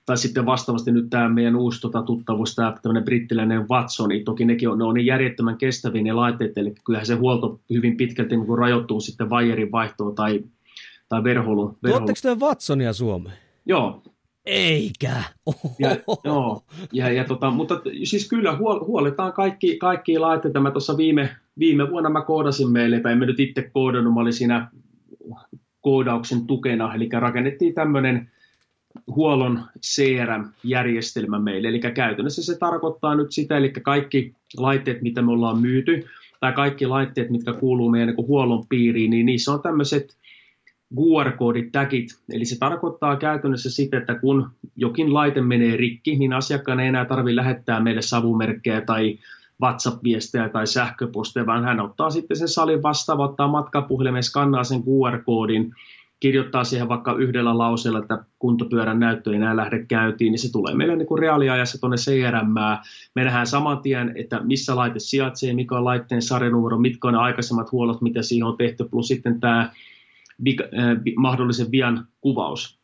[0.10, 4.46] tai sitten vastaavasti nyt tämä meidän uusi tota, tuttavuus, tämä tämmöinen brittiläinen Watson, niin toki
[4.46, 8.38] nekin on, ne on niin järjettömän kestäviä ne laitteet, eli kyllähän se huolto hyvin pitkälti
[8.38, 10.44] niin rajoittuu sitten vaijerin vaihtoon tai,
[11.10, 11.78] tai verhoulun.
[11.88, 13.38] Tuotteko te Watsonia Suomeen?
[13.66, 14.04] Joo.
[14.46, 15.24] Eikä.
[15.80, 20.60] Ja, joo, ja, ja tota, mutta siis kyllä huol, huoletaan kaikki, kaikki laitteita.
[20.60, 21.30] Mä tuossa viime,
[21.60, 24.72] viime vuonna mä koodasin meille, tai en mä nyt itse koodannut, mä olin siinä
[25.82, 28.32] koodauksen tukena, eli rakennettiin tämmöinen
[29.08, 31.68] huollon CRM-järjestelmä meille.
[31.68, 36.06] Eli käytännössä se tarkoittaa nyt sitä, eli kaikki laitteet, mitä me ollaan myyty,
[36.40, 40.18] tai kaikki laitteet, mitkä kuuluu meidän niin huollon piiriin, niin niissä on tämmöiset
[40.96, 42.08] QR-koodit, tagit.
[42.34, 47.06] Eli se tarkoittaa käytännössä sitä, että kun jokin laite menee rikki, niin asiakkaan ei enää
[47.06, 49.20] tarvitse lähettää meille savumerkkejä tai
[49.62, 55.74] WhatsApp-viestejä tai sähköposteja, vaan hän ottaa sitten sen salin vastaan, ottaa matkapuhelimen, skannaa sen QR-koodin,
[56.20, 60.76] kirjoittaa siihen vaikka yhdellä lauseella, että kuntopyörän näyttö ei enää lähde käyntiin, niin se tulee
[60.76, 62.54] meille niin kuin reaaliajassa tuonne CRM.
[63.16, 67.20] Me nähdään saman tien, että missä laite sijaitsee, mikä on laitteen sarjanumero, mitkä on ne
[67.20, 69.72] aikaisemmat huollot, mitä siihen on tehty, plus sitten tämä
[70.44, 72.80] vika, äh, mahdollisen vian kuvaus.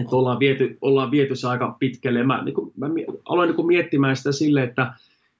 [0.00, 2.22] Että ollaan viety, ollaan viety se aika pitkälle.
[2.22, 2.86] Mä, niin kuin, mä
[3.28, 4.92] aloin niin kuin miettimään sitä sille, että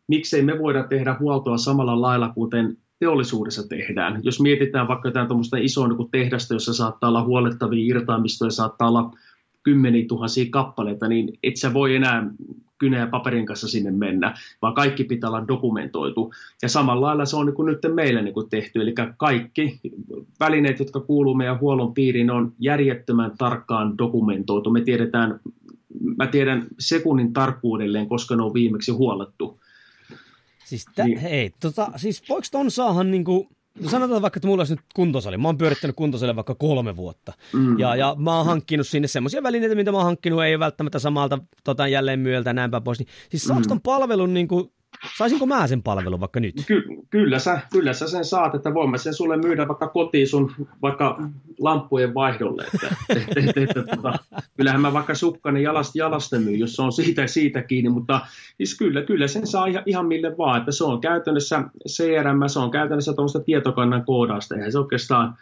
[0.08, 4.20] miksei me voida tehdä huoltoa samalla lailla, kuten teollisuudessa tehdään.
[4.22, 9.10] Jos mietitään vaikka jotain tuommoista isoa niin tehdasta, jossa saattaa olla huolettavia irtaamistoja, saattaa olla
[9.62, 12.30] kymmeniä tuhansia kappaleita, niin et sä voi enää
[12.78, 16.32] kynä ja paperin kanssa sinne mennä, vaan kaikki pitää olla dokumentoitu.
[16.62, 19.80] Ja samalla lailla se on niin kuin nyt meille niin kuin tehty, eli kaikki
[20.40, 24.70] välineet, jotka kuuluu meidän huollon piiriin, on järjettömän tarkkaan dokumentoitu.
[24.70, 25.40] Me tiedetään,
[26.16, 29.60] mä tiedän sekunnin tarkkuudelleen, koska ne on viimeksi huollettu.
[30.66, 31.18] Siis, tä, niin.
[31.18, 33.48] hei, tota, siis voiko ton saahan niinku,
[33.80, 35.36] no sanotaan vaikka, että mulla olisi nyt kuntosali.
[35.36, 37.32] Mä oon pyörittänyt kuntosali vaikka kolme vuotta.
[37.52, 37.78] Mm.
[37.78, 41.38] Ja, ja mä oon hankkinut sinne semmoisia välineitä, mitä mä oon hankkinut, ei välttämättä samalta
[41.64, 42.98] tota, jälleen myöltä ja näinpä pois.
[42.98, 43.68] Niin, siis saako mm.
[43.68, 44.72] ton palvelun niinku,
[45.18, 46.54] Saisinko mä sen palvelun vaikka nyt?
[46.66, 50.28] Ky- kyllä, sä, kyllä sä sen saat, että voin mä sen sulle myydä vaikka kotiin
[50.28, 50.52] sun
[50.82, 51.22] vaikka
[51.60, 52.64] lampujen vaihdolle.
[52.74, 54.18] Että, että, että, että, tota,
[54.56, 58.20] kyllähän mä vaikka sukkani jalasta jalasta myy, jos se on siitä, siitä kiinni, mutta
[58.56, 62.58] siis kyllä, kyllä sen saa ihan, ihan mille vaan, että se on käytännössä CRM, se
[62.58, 65.34] on käytännössä tuommoista tietokannan koodausta, eihän se oikeastaan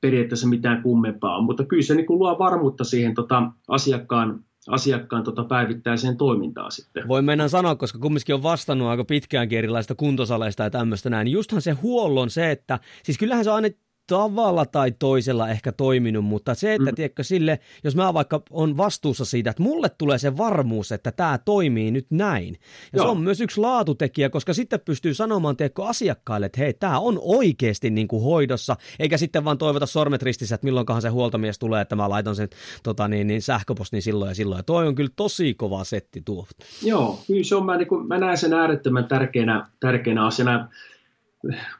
[0.00, 6.16] periaatteessa mitään kummempaa mutta kyllä se niin luo varmuutta siihen tota, asiakkaan asiakkaan tota päivittäiseen
[6.16, 7.08] toimintaan sitten.
[7.08, 11.28] Voi mennä sanoa, koska kumminkin on vastannut aika pitkäänkin erilaista kuntosaleista ja tämmöistä näin.
[11.28, 13.68] Justhan se huollon se, että siis kyllähän se on aina
[14.06, 16.94] tavalla tai toisella ehkä toiminut, mutta se, että mm.
[16.94, 21.38] tiedätkö, sille, jos mä vaikka on vastuussa siitä, että mulle tulee se varmuus, että tämä
[21.44, 22.54] toimii nyt näin.
[22.92, 23.04] Ja Joo.
[23.04, 27.18] se on myös yksi laatutekijä, koska sitten pystyy sanomaan tiedätkö, asiakkaille, että hei, tämä on
[27.22, 31.82] oikeasti niin kuin hoidossa, eikä sitten vaan toivota sormet ristissä, että milloinkohan se huoltomies tulee,
[31.82, 32.48] että mä laitan sen
[32.82, 34.58] tota, niin, niin sähköpostin silloin ja silloin.
[34.58, 36.46] Ja toi on kyllä tosi kova setti tuo.
[36.82, 40.68] Joo, kyllä se on, mä, niin kuin, mä näen sen äärettömän tärkeänä, tärkeänä asiana.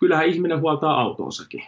[0.00, 1.62] Kyllähän ihminen huoltaa autonsakin.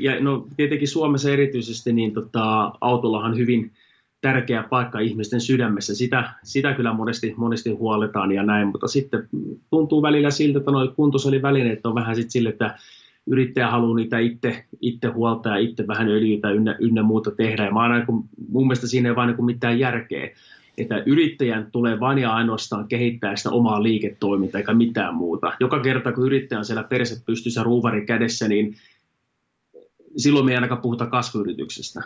[0.00, 3.72] Ja no, tietenkin Suomessa erityisesti niin tota, autollahan on hyvin
[4.20, 5.94] tärkeä paikka ihmisten sydämessä.
[5.94, 9.28] Sitä, sitä kyllä monesti, monesti huoletaan ja näin, mutta sitten
[9.70, 12.78] tuntuu välillä siltä, että nuo kuntosalivälineet on vähän sitten sille, että
[13.26, 17.64] yrittäjä haluaa niitä itse, itse huoltaa ja itse vähän öljytä ynnä, ynnä muuta tehdä.
[17.64, 20.30] Ja mä aina, kun, mun mielestä siinä ei vaan niin mitään järkeä
[20.78, 25.52] että yrittäjän tulee vain ja ainoastaan kehittää sitä omaa liiketoimintaa eikä mitään muuta.
[25.60, 28.76] Joka kerta, kun yrittäjä on siellä perset pystyssä ruuvari kädessä, niin
[30.16, 32.02] silloin me ei ainakaan puhuta kasvuyrityksestä.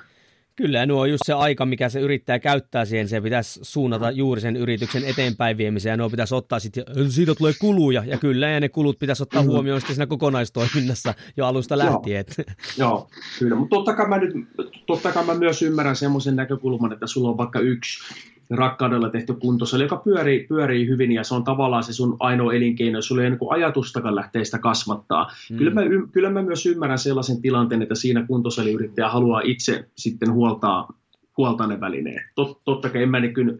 [0.57, 4.41] Kyllä, nuo on just se aika, mikä se yrittää käyttää siihen, se pitäisi suunnata juuri
[4.41, 8.61] sen yrityksen eteenpäin viemiseen, ja nuo pitäisi ottaa sitten, siitä tulee kuluja, ja kyllä, ja
[8.61, 9.53] ne kulut pitäisi ottaa mm-hmm.
[9.53, 12.25] huomioon sitten siinä kokonaistoiminnassa jo alusta lähtien.
[12.39, 12.47] Joo,
[12.79, 13.09] Joo
[13.39, 14.35] kyllä, mutta totta kai mä, nyt,
[14.87, 18.15] totta kai mä myös ymmärrän semmoisen näkökulman, että sulla on vaikka yksi
[18.51, 23.03] rakkaudella tehty kuntosali, joka pyörii, pyörii hyvin ja se on tavallaan se sun ainoa elinkeino,
[23.03, 25.33] sulla ei niin ajatustakaan lähteä sitä kasvattaa.
[25.51, 25.57] Mm.
[25.57, 25.81] Kyllä, mä,
[26.13, 30.93] kyllä mä myös ymmärrän sellaisen tilanteen, että siinä kuntosaliyrittäjä haluaa itse sitten huoltaa,
[31.37, 32.23] huoltaa ne välineet.
[32.35, 33.55] Tot, totta kai en mä, niin kyllä,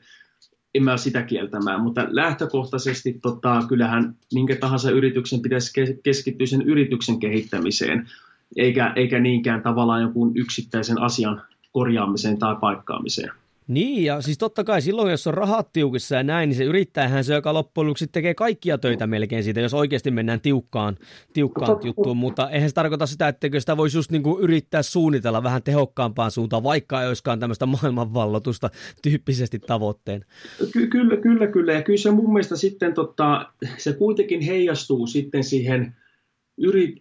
[0.75, 5.73] en mä sitä kieltämään, mutta lähtökohtaisesti tota, kyllähän minkä tahansa yrityksen pitäisi
[6.03, 8.09] keskittyä sen yrityksen kehittämiseen,
[8.57, 13.31] eikä, eikä niinkään tavallaan jonkun yksittäisen asian korjaamiseen tai paikkaamiseen.
[13.69, 17.25] Niin, ja siis totta kai silloin, jos on rahat tiukissa ja näin, niin se yrittäjähän
[17.25, 20.97] se, joka loppujen lopuksi tekee kaikkia töitä melkein siitä, jos oikeasti mennään tiukkaan,
[21.33, 25.43] tiukkaan juttuun, mutta eihän se tarkoita sitä, että sitä voisi just niin kuin yrittää suunnitella
[25.43, 28.71] vähän tehokkaampaan suuntaan, vaikka ei olisikaan tämmöistä maailmanvallotusta
[29.03, 30.25] tyyppisesti tavoitteen.
[30.73, 35.45] Ky- kyllä, kyllä, kyllä, ja kyllä se mun mielestä sitten, tota, se kuitenkin heijastuu sitten
[35.45, 35.95] siihen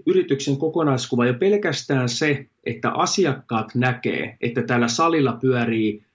[0.05, 6.07] yrityksen kokonaiskuva ja pelkästään se, että asiakkaat näkee, että täällä salilla pyörii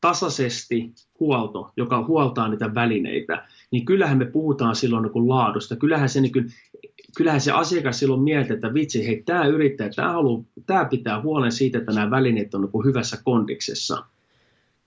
[0.00, 5.76] tasaisesti huolto, joka huoltaa niitä välineitä, niin kyllähän me puhutaan silloin niin laadusta.
[5.76, 6.52] Kyllähän se, niin kuin,
[7.16, 11.52] kyllähän se asiakas silloin miettii, että vitsi, hei, tämä yrittäjä, tämä, haluaa, tämä pitää huolen
[11.52, 14.04] siitä, että nämä välineet on niin hyvässä kondiksessa.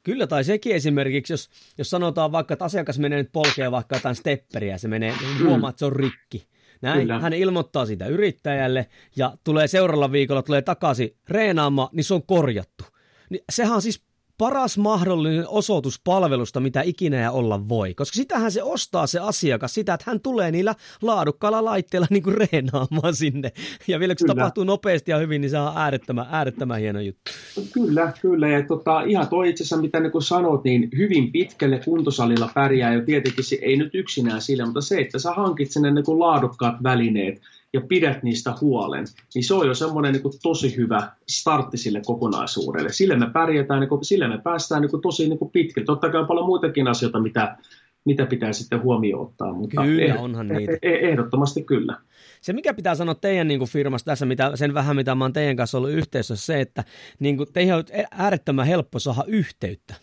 [0.03, 4.15] Kyllä, tai sekin esimerkiksi, jos, jos sanotaan vaikka, että asiakas menee nyt polkee vaikka jotain
[4.15, 6.47] stepperiä, se menee, niin huomaa, että se on rikki.
[6.81, 7.19] Näin, Kyllä.
[7.19, 12.83] hän ilmoittaa siitä yrittäjälle ja tulee seuraavalla viikolla, tulee takaisin reenaamaan, niin se on korjattu.
[13.29, 14.03] Niin sehän on siis
[14.39, 17.93] paras mahdollinen osoitus palvelusta, mitä ikinä ja olla voi.
[17.93, 22.35] Koska sitähän se ostaa se asiakas, sitä, että hän tulee niillä laadukkailla laitteilla niin kuin
[22.37, 23.51] reenaamaan sinne.
[23.87, 27.31] Ja vielä kun se tapahtuu nopeasti ja hyvin, niin se on äärettömän, äärettömän hieno juttu.
[27.73, 28.47] Kyllä, kyllä.
[28.47, 32.93] Ja tota, ihan toi itse asiassa, mitä niin kuin sanot, niin hyvin pitkälle kuntosalilla pärjää.
[32.93, 36.19] Ja tietenkin se ei nyt yksinään sillä, mutta se, että sä hankit sinne niin kuin
[36.19, 37.41] laadukkaat välineet,
[37.73, 39.05] ja pidät niistä huolen,
[39.35, 42.91] niin se on jo semmoinen niin tosi hyvä startti sille kokonaisuudelle.
[42.91, 45.85] Sille me pärjätään, niin kuin, sille me päästään niin kuin, tosi niin kuin pitkälle.
[45.85, 47.57] Totta kai on paljon muitakin asioita, mitä,
[48.05, 49.53] mitä pitää sitten huomioon ottaa.
[49.53, 50.71] Mutta kyllä, eh, onhan niitä.
[50.71, 51.97] Eh, eh, ehdottomasti kyllä.
[52.41, 55.33] Se, mikä pitää sanoa teidän niin kuin firmassa tässä, mitä, sen vähän mitä mä oon
[55.33, 56.83] teidän kanssa ollut yhteisössä, se, että
[57.19, 59.95] niin kuin, teihin on äärettömän helppo saada yhteyttä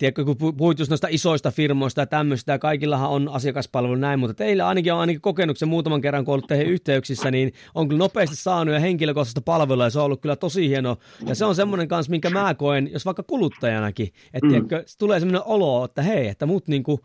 [0.00, 4.34] tiedätkö, kun puhuit just noista isoista firmoista ja tämmöistä, ja kaikillahan on asiakaspalvelu näin, mutta
[4.34, 7.98] teillä ainakin on ainakin kokenut sen muutaman kerran, kun ollut teihin yhteyksissä, niin on kyllä
[7.98, 10.96] nopeasti saanut ja henkilökohtaista palvelua, ja se on ollut kyllä tosi hieno.
[11.26, 14.50] Ja se on semmoinen kanssa, minkä mä koen, jos vaikka kuluttajanakin, että mm.
[14.50, 17.00] tiedätkö, tulee semmoinen olo, että hei, että mut niinku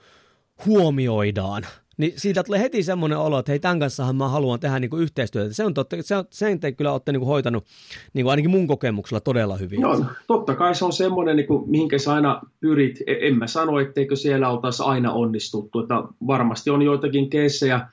[0.66, 1.64] huomioidaan.
[1.98, 5.54] Niin siitä tulee heti semmoinen olo, että hei, tämän kanssahan mä haluan tehdä niinku yhteistyötä.
[5.54, 7.66] Se on totta, se on, sen te kyllä olette niinku hoitanut
[8.14, 9.82] niinku ainakin mun kokemuksella todella hyvin.
[9.82, 13.00] No, totta kai se on semmoinen, niinku, mihinkä sä aina pyrit.
[13.08, 15.80] E, en mä sano, etteikö siellä oltaisi aina onnistuttu.
[15.80, 15.96] Että
[16.28, 17.88] varmasti on joitakin keissejä,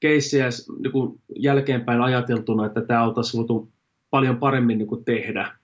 [0.00, 0.48] keissejä
[0.82, 3.72] niinku jälkeenpäin ajateltuna, että tämä oltaisiin voitu
[4.10, 5.54] paljon paremmin niinku tehdä.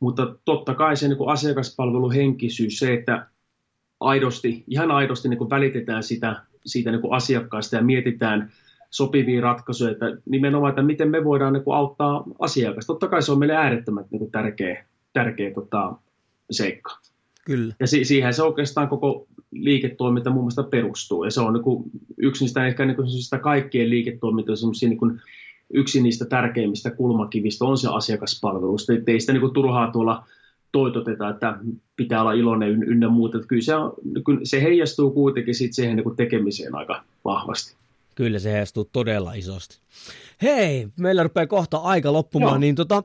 [0.00, 3.26] Mutta totta kai se niinku asiakaspalveluhenkisyys, se, että
[4.00, 8.52] aidosti, ihan aidosti niin kuin välitetään sitä, siitä niin kuin asiakkaasta ja mietitään
[8.90, 12.92] sopivia ratkaisuja, että nimenomaan, että miten me voidaan niin kuin auttaa asiakasta.
[12.92, 15.92] Totta kai se on meille äärettömän niin kuin tärkeä, tärkeä tota,
[16.50, 16.98] seikka.
[17.44, 17.74] Kyllä.
[17.80, 21.24] Ja si- siihen se oikeastaan koko liiketoiminta muun muassa perustuu.
[21.24, 21.84] Ja se on niin kuin
[22.16, 25.20] yksi niistä ehkä niin kuin sitä kaikkien liiketoimintojen niin kuin
[25.74, 28.76] yksi niistä tärkeimmistä kulmakivistä on se asiakaspalvelu.
[28.98, 30.24] Että ei sitä niin kuin turhaa tuolla
[30.72, 31.58] toitoteta, että
[31.96, 33.36] pitää olla iloinen ynnä muuta.
[33.36, 33.92] Että kyllä se, on,
[34.26, 37.76] kyllä se heijastuu kuitenkin sit siihen niin tekemiseen aika vahvasti.
[38.14, 39.78] Kyllä se heijastuu todella isosti.
[40.42, 42.58] Hei, meillä rupeaa kohta aika loppumaan, Joo.
[42.58, 43.02] niin tota,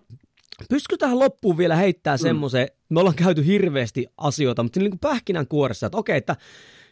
[0.70, 2.22] Pystykö tähän loppuun vielä heittää mm.
[2.22, 6.36] semmoisen, me ollaan käyty hirveästi asioita, mutta niin kuin pähkinänkuoressa, että okei, että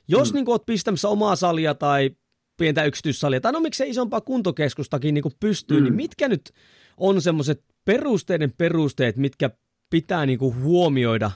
[0.07, 0.35] jos mm.
[0.35, 2.11] niin kuin oot pistämässä omaa salia tai
[2.57, 5.85] pientä yksityissalia, tai no miksei isompaa kuntokeskustakin niin kuin pystyy, niin mm.
[5.85, 6.51] niin mitkä nyt
[6.97, 9.49] on semmoiset perusteiden perusteet, mitkä
[9.91, 11.31] pitää niin kuin huomioida,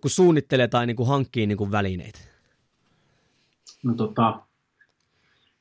[0.00, 2.18] kun suunnittelee tai niin kuin hankkii niin kuin välineitä?
[3.82, 4.40] No, tota,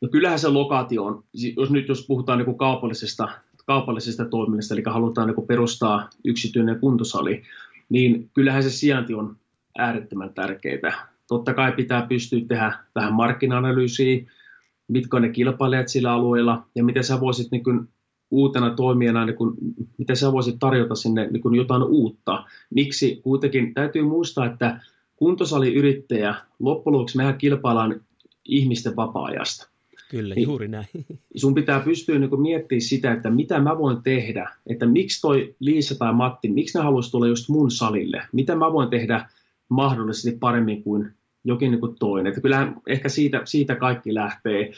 [0.01, 1.23] no kyllähän se lokaatio on,
[1.57, 3.29] jos nyt jos puhutaan niin kuin kaupallisesta,
[3.65, 7.43] kaupallisesta toiminnasta, eli halutaan niin kuin perustaa yksityinen kuntosali,
[7.89, 9.37] niin kyllähän se sijainti on
[9.77, 11.07] äärettömän tärkeää.
[11.27, 14.31] Totta kai pitää pystyä tehdä vähän markkina-analyysiä,
[14.87, 17.63] mitkä on ne kilpailijat sillä alueella ja miten sä voisit niin
[18.31, 19.57] uutena toimijana, niin kun,
[19.97, 22.43] mitä sä voisit tarjota sinne niin kun jotain uutta.
[22.69, 24.81] Miksi kuitenkin täytyy muistaa, että
[25.15, 28.01] kuntosaliyrittäjä, loppujen lopuksi mehän kilpaillaan
[28.45, 29.71] ihmisten vapaa-ajasta.
[30.11, 30.87] Kyllä, niin, juuri näin.
[31.35, 35.97] Sun pitää pystyä niin miettimään sitä, että mitä mä voin tehdä, että miksi toi Liisa
[35.97, 39.29] tai Matti, miksi ne haluaisi tulla just mun salille, mitä mä voin tehdä
[39.69, 41.11] mahdollisesti paremmin kuin
[41.43, 42.29] jokin niin kuin toinen.
[42.29, 44.71] Että kyllähän ehkä siitä, siitä kaikki lähtee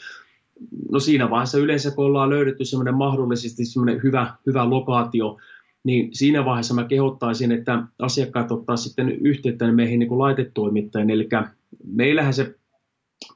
[0.92, 5.38] no siinä vaiheessa yleensä, kun ollaan löydetty semmoinen mahdollisesti semmoinen hyvä, hyvä lokaatio,
[5.84, 11.10] niin siinä vaiheessa mä kehottaisin, että asiakkaat ottaa sitten yhteyttä meihin niin kuin laitetoimittajien.
[11.10, 11.28] Eli
[11.84, 12.54] meillähän se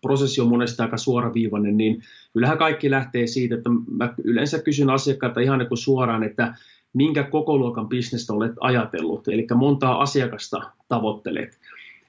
[0.02, 2.02] prosessi on monesti aika suoraviivainen, niin
[2.32, 6.54] kyllähän kaikki lähtee siitä, että mä yleensä kysyn asiakkailta ihan niin kuin suoraan, että
[6.92, 11.58] minkä koko luokan bisnestä olet ajatellut, eli montaa asiakasta tavoittelet.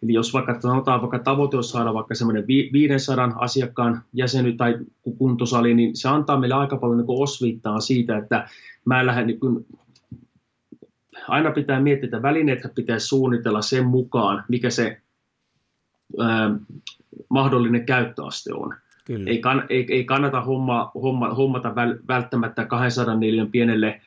[0.03, 4.77] Eli jos vaikka sanotaan vaikka tavoite on saada vaikka semmoinen 500 asiakkaan jäseny tai
[5.17, 8.49] kuntosali, niin se antaa meille aika paljon niin osviittaa siitä, että
[8.85, 9.65] mä lähden niin kuin,
[11.27, 15.01] aina pitää miettiä, että välineet pitää suunnitella sen mukaan, mikä se
[16.19, 16.55] ää,
[17.29, 18.73] mahdollinen käyttöaste on.
[19.05, 19.29] Kyllä.
[19.29, 21.75] Ei, kann, ei, ei kannata homma, homma, hommata
[22.07, 24.01] välttämättä 200 neliön pienelle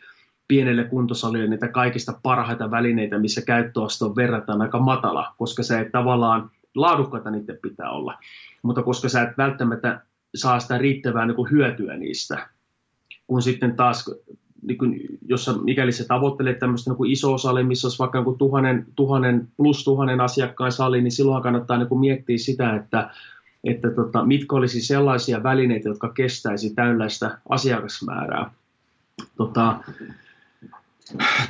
[0.52, 5.90] pienelle kuntosalille niitä kaikista parhaita välineitä, missä käyttöaste on verrattuna aika matala, koska se ei
[5.90, 8.18] tavallaan laadukkaita niiden pitää olla.
[8.62, 10.00] Mutta koska sä et välttämättä
[10.34, 12.48] saa sitä riittävää niin kuin hyötyä niistä,
[13.26, 14.10] kun sitten taas,
[14.62, 18.38] niin kuin, jos mikäli se tavoittelee tämmöistä niin kuin iso sali, missä olisi vaikka niin
[18.38, 23.10] tuhannen, tuhannen plus tuhannen asiakkaan sali, niin silloin kannattaa niin miettiä sitä, että,
[23.64, 28.50] että tota, mitkä olisi sellaisia välineitä, jotka kestäisi tällaista asiakasmäärää.
[29.36, 29.76] Tota,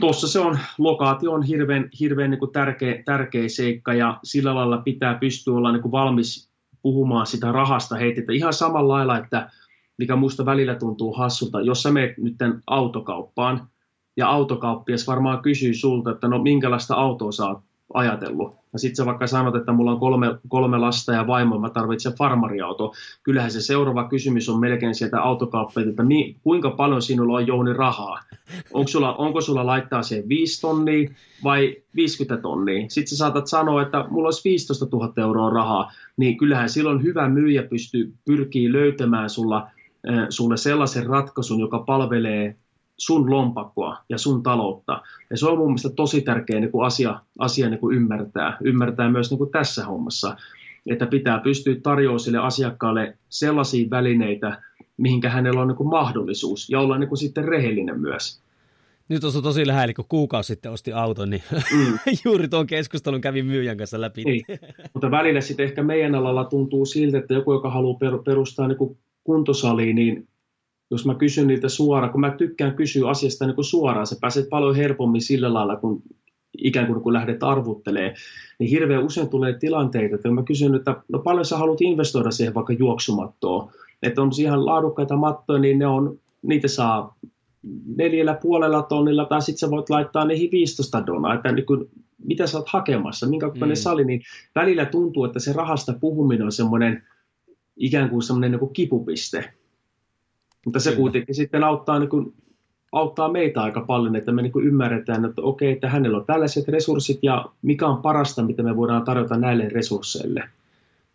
[0.00, 4.78] tuossa se on, lokaatio on hirveän, hirveän niin kuin tärkeä, tärkeä seikka ja sillä lailla
[4.78, 6.50] pitää pystyä olla niin kuin valmis
[6.82, 9.50] puhumaan sitä rahasta heitetä ihan samalla lailla, että
[9.98, 12.36] mikä musta välillä tuntuu hassulta, jos sä menet nyt
[12.66, 13.68] autokauppaan
[14.16, 17.62] ja autokauppias varmaan kysyy sulta, että no minkälaista autoa sä oot
[17.95, 18.55] ajatellut.
[18.72, 22.12] Ja sitten sä vaikka sanot, että mulla on kolme, kolme lasta ja vaimo, mä tarvitsen
[22.12, 22.93] farmariauto.
[23.22, 27.72] Kyllähän se seuraava kysymys on melkein sieltä autokauppialta, että mi, kuinka paljon sinulla on Jouni
[27.72, 28.20] rahaa?
[28.72, 31.11] Onko sulla, onko sulla laittaa siihen 5 tonnia
[31.45, 32.88] vai 50 tonnia?
[32.88, 35.93] Sitten sä saatat sanoa, että mulla olisi 15 000 euroa rahaa.
[36.16, 39.70] Niin kyllähän silloin hyvä myyjä pystyy, pyrkii löytämään sulla
[40.28, 42.57] sulle sellaisen ratkaisun, joka palvelee
[42.99, 45.03] sun lompakkoa ja sun taloutta.
[45.30, 48.57] Ja se on mun mielestä tosi tärkeä niin kuin asia, asia niin kuin ymmärtää.
[48.64, 50.36] Ymmärtää myös niin kuin tässä hommassa,
[50.86, 54.62] että pitää pystyä tarjoamaan sille asiakkaalle sellaisia välineitä,
[54.97, 58.43] mihinkä hänellä on niin kuin mahdollisuus ja olla niin kuin sitten rehellinen myös.
[59.09, 61.99] Nyt on tosi lähellä, kun kuukausi sitten osti auton, niin mm.
[62.24, 64.24] juuri tuon keskustelun kävin myyjän kanssa läpi.
[64.24, 64.45] Niin.
[64.93, 68.99] Mutta välillä sitten ehkä meidän alalla tuntuu siltä, että joku, joka haluaa perustaa niin kuin
[69.24, 70.28] kuntosaliin, niin
[70.93, 74.49] jos mä kysyn niiltä suoraan, kun mä tykkään kysyä asiasta niin kuin suoraan, se pääset
[74.49, 76.03] paljon helpommin sillä lailla, kun
[76.59, 78.14] ikään kuin kun lähdet arvuttelee,
[78.59, 82.55] niin hirveän usein tulee tilanteita, että mä kysyn, että no paljon sä haluat investoida siihen
[82.55, 83.70] vaikka juoksumattoon,
[84.03, 87.16] että on ihan laadukkaita mattoja, niin ne on, niitä saa
[87.97, 91.88] neljällä puolella tonnilla, tai sitten sä voit laittaa niihin 15 donaa, että niin kuin,
[92.24, 93.74] mitä sä oot hakemassa, minkä mm.
[93.74, 94.22] sali, niin
[94.55, 97.03] välillä tuntuu, että se rahasta puhuminen on semmoinen
[97.76, 99.53] ikään kuin semmoinen niin kuin kipupiste.
[100.64, 101.00] Mutta se Kyllä.
[101.00, 102.34] kuitenkin sitten auttaa, niin kuin,
[102.92, 106.68] auttaa meitä aika paljon, että me niin kuin ymmärretään, että okei, että hänellä on tällaiset
[106.68, 110.48] resurssit ja mikä on parasta, mitä me voidaan tarjota näille resursseille.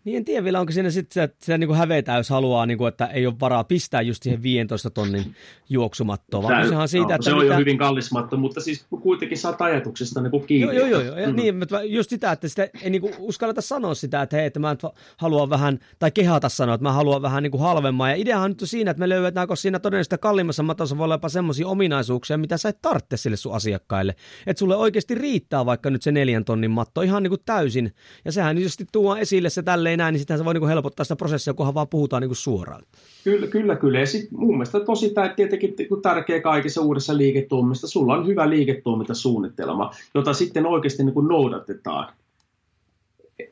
[0.07, 2.77] Niin en tiedä vielä, onko siinä sitten että sitä niin kuin hävetään, jos haluaa, niin
[2.77, 5.35] kuin, että ei ole varaa pistää just siihen 15 tonnin
[5.69, 6.43] juoksumattoon.
[6.43, 7.53] Vaan Tämä, no, siitä, että se on mitä...
[7.53, 10.75] jo hyvin kallis matto, mutta siis kuitenkin saat ajatuksesta niin kuin kiinni.
[10.75, 11.15] Joo, joo, joo.
[11.27, 11.35] Mm.
[11.35, 14.59] Niin, mutta just sitä, että sitä ei niin kuin uskalleta sanoa sitä, että hei, että
[14.59, 14.75] mä
[15.17, 18.09] haluan vähän, tai kehata sanoa, että mä haluan vähän niin kuin halvemmaa.
[18.09, 21.13] Ja ideahan nyt on siinä, että me löydetään, kun siinä todennäköisesti kalliimmassa matossa voi olla
[21.13, 24.15] jopa semmoisia ominaisuuksia, mitä sä et tarvitse sille sun asiakkaille.
[24.47, 27.93] Että sulle oikeasti riittää vaikka nyt se neljän tonnin matto ihan niin kuin täysin.
[28.25, 31.15] Ja sehän just tuo esille se tälleen näin, niin sitähän se voi niin helpottaa sitä
[31.15, 32.83] prosessia, kunhan vaan puhutaan niin suoraan.
[33.23, 33.99] Kyllä, kyllä, kyllä.
[33.99, 40.33] Ja sit mun mielestä tosi tietenkin tärkeä kaikessa uudessa liiketoiminnassa, sulla on hyvä liiketoimintasuunnitelma, jota
[40.33, 42.13] sitten oikeasti niin kuin noudatetaan.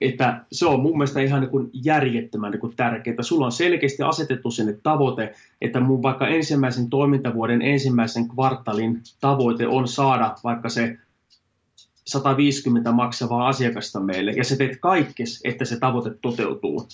[0.02, 3.22] Että se on mun mielestä ihan niin järjettömän niin tärkeää.
[3.22, 9.88] Sulla on selkeästi asetettu sinne tavoite, että mun vaikka ensimmäisen toimintavuoden ensimmäisen kvartalin tavoite on
[9.88, 10.98] saada vaikka se
[12.08, 16.88] 150 maksavaa asiakasta meille, ja sä teet kaikkes, että se tavoite toteutuu.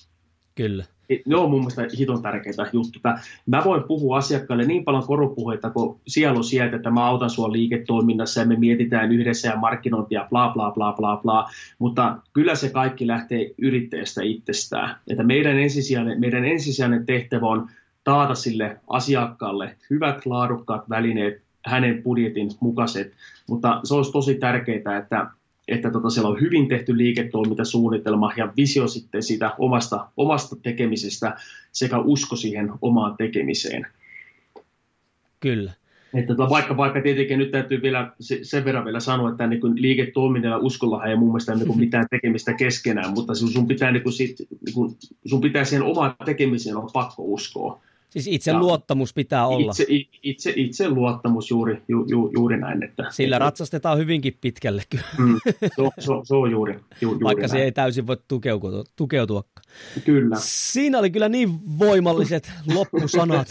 [0.55, 0.85] Kyllä.
[1.25, 3.17] Ne on mun mielestä hiton tärkeitä juttuja.
[3.45, 8.39] Mä voin puhua asiakkaalle niin paljon korupuheita kuin sielu sieltä, että mä autan sua liiketoiminnassa
[8.39, 11.49] ja me mietitään yhdessä ja markkinointia bla bla bla bla bla,
[11.79, 14.95] mutta kyllä se kaikki lähtee yrittäjästä itsestään.
[15.07, 17.69] Että meidän ensisijainen, meidän ensisijainen tehtävä on
[18.03, 23.13] taata sille asiakkaalle hyvät laadukkaat välineet, hänen budjetin mukaiset,
[23.49, 25.27] mutta se olisi tosi tärkeää, että,
[25.67, 31.35] että tota, siellä on hyvin tehty liiketoimintasuunnitelma ja visio sitten siitä omasta, omasta tekemisestä
[31.71, 33.87] sekä usko siihen omaan tekemiseen.
[35.39, 35.71] Kyllä.
[36.13, 39.81] Että tota, vaikka, vaikka tietenkin nyt täytyy vielä sen verran vielä sanoa, että niin kuin
[39.81, 44.13] liiketoiminnalla uskolla ei mun mielestä niin kuin mitään tekemistä keskenään, mutta sun pitää, niin kuin
[44.13, 44.95] sit, niin kuin,
[45.25, 47.81] sun pitää siihen omaan tekemiseen olla pakko uskoa.
[48.11, 49.71] Siis itse ja luottamus pitää olla.
[49.71, 49.85] Itse,
[50.23, 52.83] itse, itse luottamus juuri, ju, ju, juuri näin.
[52.83, 55.03] Että, Sillä että, ratsastetaan hyvinkin pitkälle kyllä.
[55.17, 57.49] Mm, se, se, se on juuri, ju, juuri Vaikka näin.
[57.49, 59.43] se ei täysin voi tukeutua, tukeutua.
[60.05, 60.35] Kyllä.
[60.39, 61.49] Siinä oli kyllä niin
[61.79, 63.47] voimalliset loppusanat,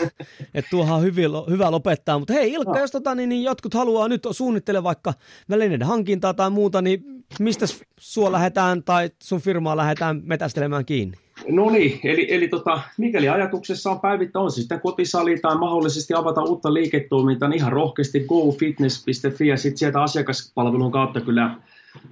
[0.55, 2.19] että tuohan on hyvin, hyvä lopettaa.
[2.19, 2.81] Mutta hei Ilkka, no.
[2.81, 5.15] jos tota, niin, niin jotkut haluaa nyt suunnittele vaikka
[5.51, 7.05] välineiden hankintaa tai muuta, niin
[7.39, 7.67] mistä
[8.01, 11.17] sua lähdetään tai sun firmaa lähdetään metästelemään kiinni?
[11.49, 16.15] No niin, eli, eli tota, mikäli ajatuksessa on päivittää, on se sitten kotisali tai mahdollisesti
[16.15, 21.57] avata uutta liiketoimintaa, niin ihan rohkeasti gofitness.fi ja sitten sieltä asiakaspalvelun kautta kyllä,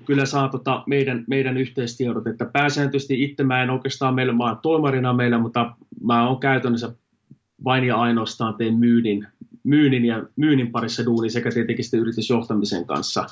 [0.04, 5.12] kyllä saa tota meidän, meidän yhteistiedot, että pääsääntöisesti itse mä en oikeastaan meillä, mä toimarina
[5.12, 5.72] meillä, mutta
[6.04, 6.92] mä oon käytännössä
[7.64, 9.26] vain ja ainoastaan teen myynnin,
[9.64, 13.26] myynnin ja myynnin parissa duuni sekä tietenkin sitten yritysjohtamisen kanssa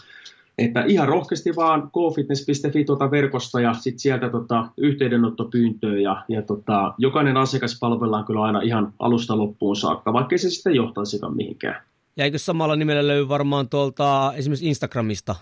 [0.58, 6.94] että ihan rohkeasti vaan gofitness.fi tuota verkosta ja sitten sieltä tota yhteydenottopyyntöä ja, ja tota,
[6.98, 11.82] jokainen asiakas palvellaan kyllä aina ihan alusta loppuun saakka, vaikkei se sitten johtaisikaan mihinkään.
[12.16, 15.34] Ja eikö samalla nimellä löydy varmaan tuolta esimerkiksi Instagramista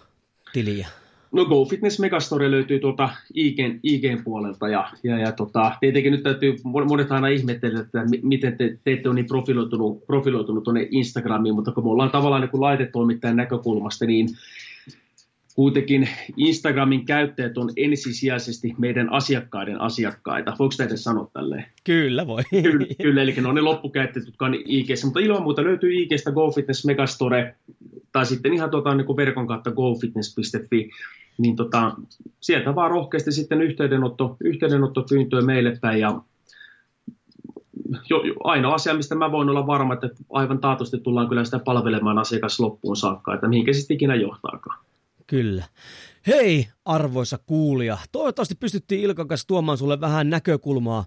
[0.52, 0.88] tiliä?
[1.32, 6.22] No Go Fitness Megastore löytyy tuolta IGn, IGn puolelta ja, ja, ja tota, tietenkin nyt
[6.22, 11.54] täytyy, monet aina ihmetellä, että miten te, te ette ole niin profiloitunut, profiloitunut tuonne Instagramiin,
[11.54, 14.28] mutta kun me ollaan tavallaan niin laitetoimittajan näkökulmasta, niin
[15.54, 20.56] kuitenkin Instagramin käyttäjät on ensisijaisesti meidän asiakkaiden asiakkaita.
[20.58, 21.66] Voiko tätä sanoa tälleen?
[21.84, 22.42] Kyllä voi.
[22.50, 26.32] Kyllä, kyllä eli ne on ne loppukäyttäjät, jotka on ig mutta ilman muuta löytyy IGstä
[26.32, 27.54] GoFitness Megastore
[28.12, 30.90] tai sitten ihan tuota, niin kuin verkon kautta gofitness.fi,
[31.38, 31.94] niin tota,
[32.40, 36.20] sieltä vaan rohkeasti sitten yhteydenotto, yhteydenottopyyntöä meille päin ja
[38.10, 41.58] jo, jo, ainoa asia, mistä mä voin olla varma, että aivan taatusti tullaan kyllä sitä
[41.58, 44.84] palvelemaan asiakas loppuun saakka, että mihinkä sitten ikinä johtaakaan.
[45.26, 45.64] Kyllä.
[46.26, 47.98] Hei, arvoisa kuulija.
[48.12, 51.04] Toivottavasti pystyttiin Ilkan kanssa tuomaan sulle vähän näkökulmaa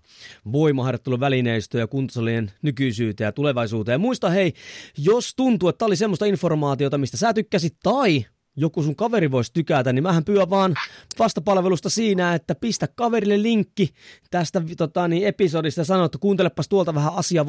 [0.51, 3.93] voimaharjoittelun välineistöä ja kuntosalien nykyisyyteen ja tulevaisuuteen.
[3.93, 4.53] Ja muista hei,
[4.97, 8.25] jos tuntuu, että tämä oli semmoista informaatiota, mistä sä tykkäsit tai
[8.57, 10.75] joku sun kaveri voisi tykätä, niin mähän pyydän vaan
[11.19, 12.55] vastapalvelusta siinä, että
[12.95, 13.89] kaverille linkki
[14.31, 17.45] tästä tota, niin episodista ja sano, että kuuntelepas tuolta vähän asiaa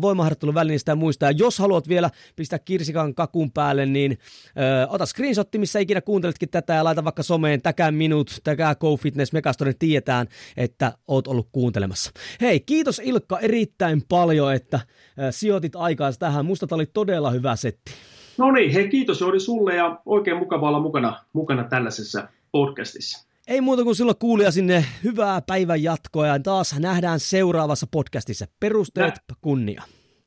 [0.00, 1.26] voimaharjoittelun välineistä ja muista.
[1.26, 4.18] Ja jos haluat vielä pistää kirsikan kakun päälle, niin
[4.48, 9.32] ö, ota screenshotti, missä ikinä kuunteletkin tätä ja laita vaikka someen, täkää minut, täkää GoFitness
[9.32, 10.26] Megastore, tietään,
[10.56, 12.10] että oot ollut kuuntelemassa.
[12.40, 14.80] Hei, kiitos Ilkka erittäin paljon, että
[15.18, 16.46] ö, sijoitit aikaa tähän.
[16.46, 17.92] Musta tämä oli todella hyvä setti.
[18.38, 23.28] No niin, hei kiitos Joodi sulle ja oikein mukava olla mukana, mukana tällaisessa podcastissa.
[23.48, 28.46] Ei muuta kuin silloin kuulija sinne hyvää päivän jatkoa ja taas nähdään seuraavassa podcastissa.
[28.60, 29.36] Perusteet Nä.
[29.40, 29.82] kunnia.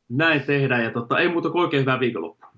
[0.10, 2.52] Näin tehdään ja totta, ei muuta kuin oikein hyvää viikonloppua.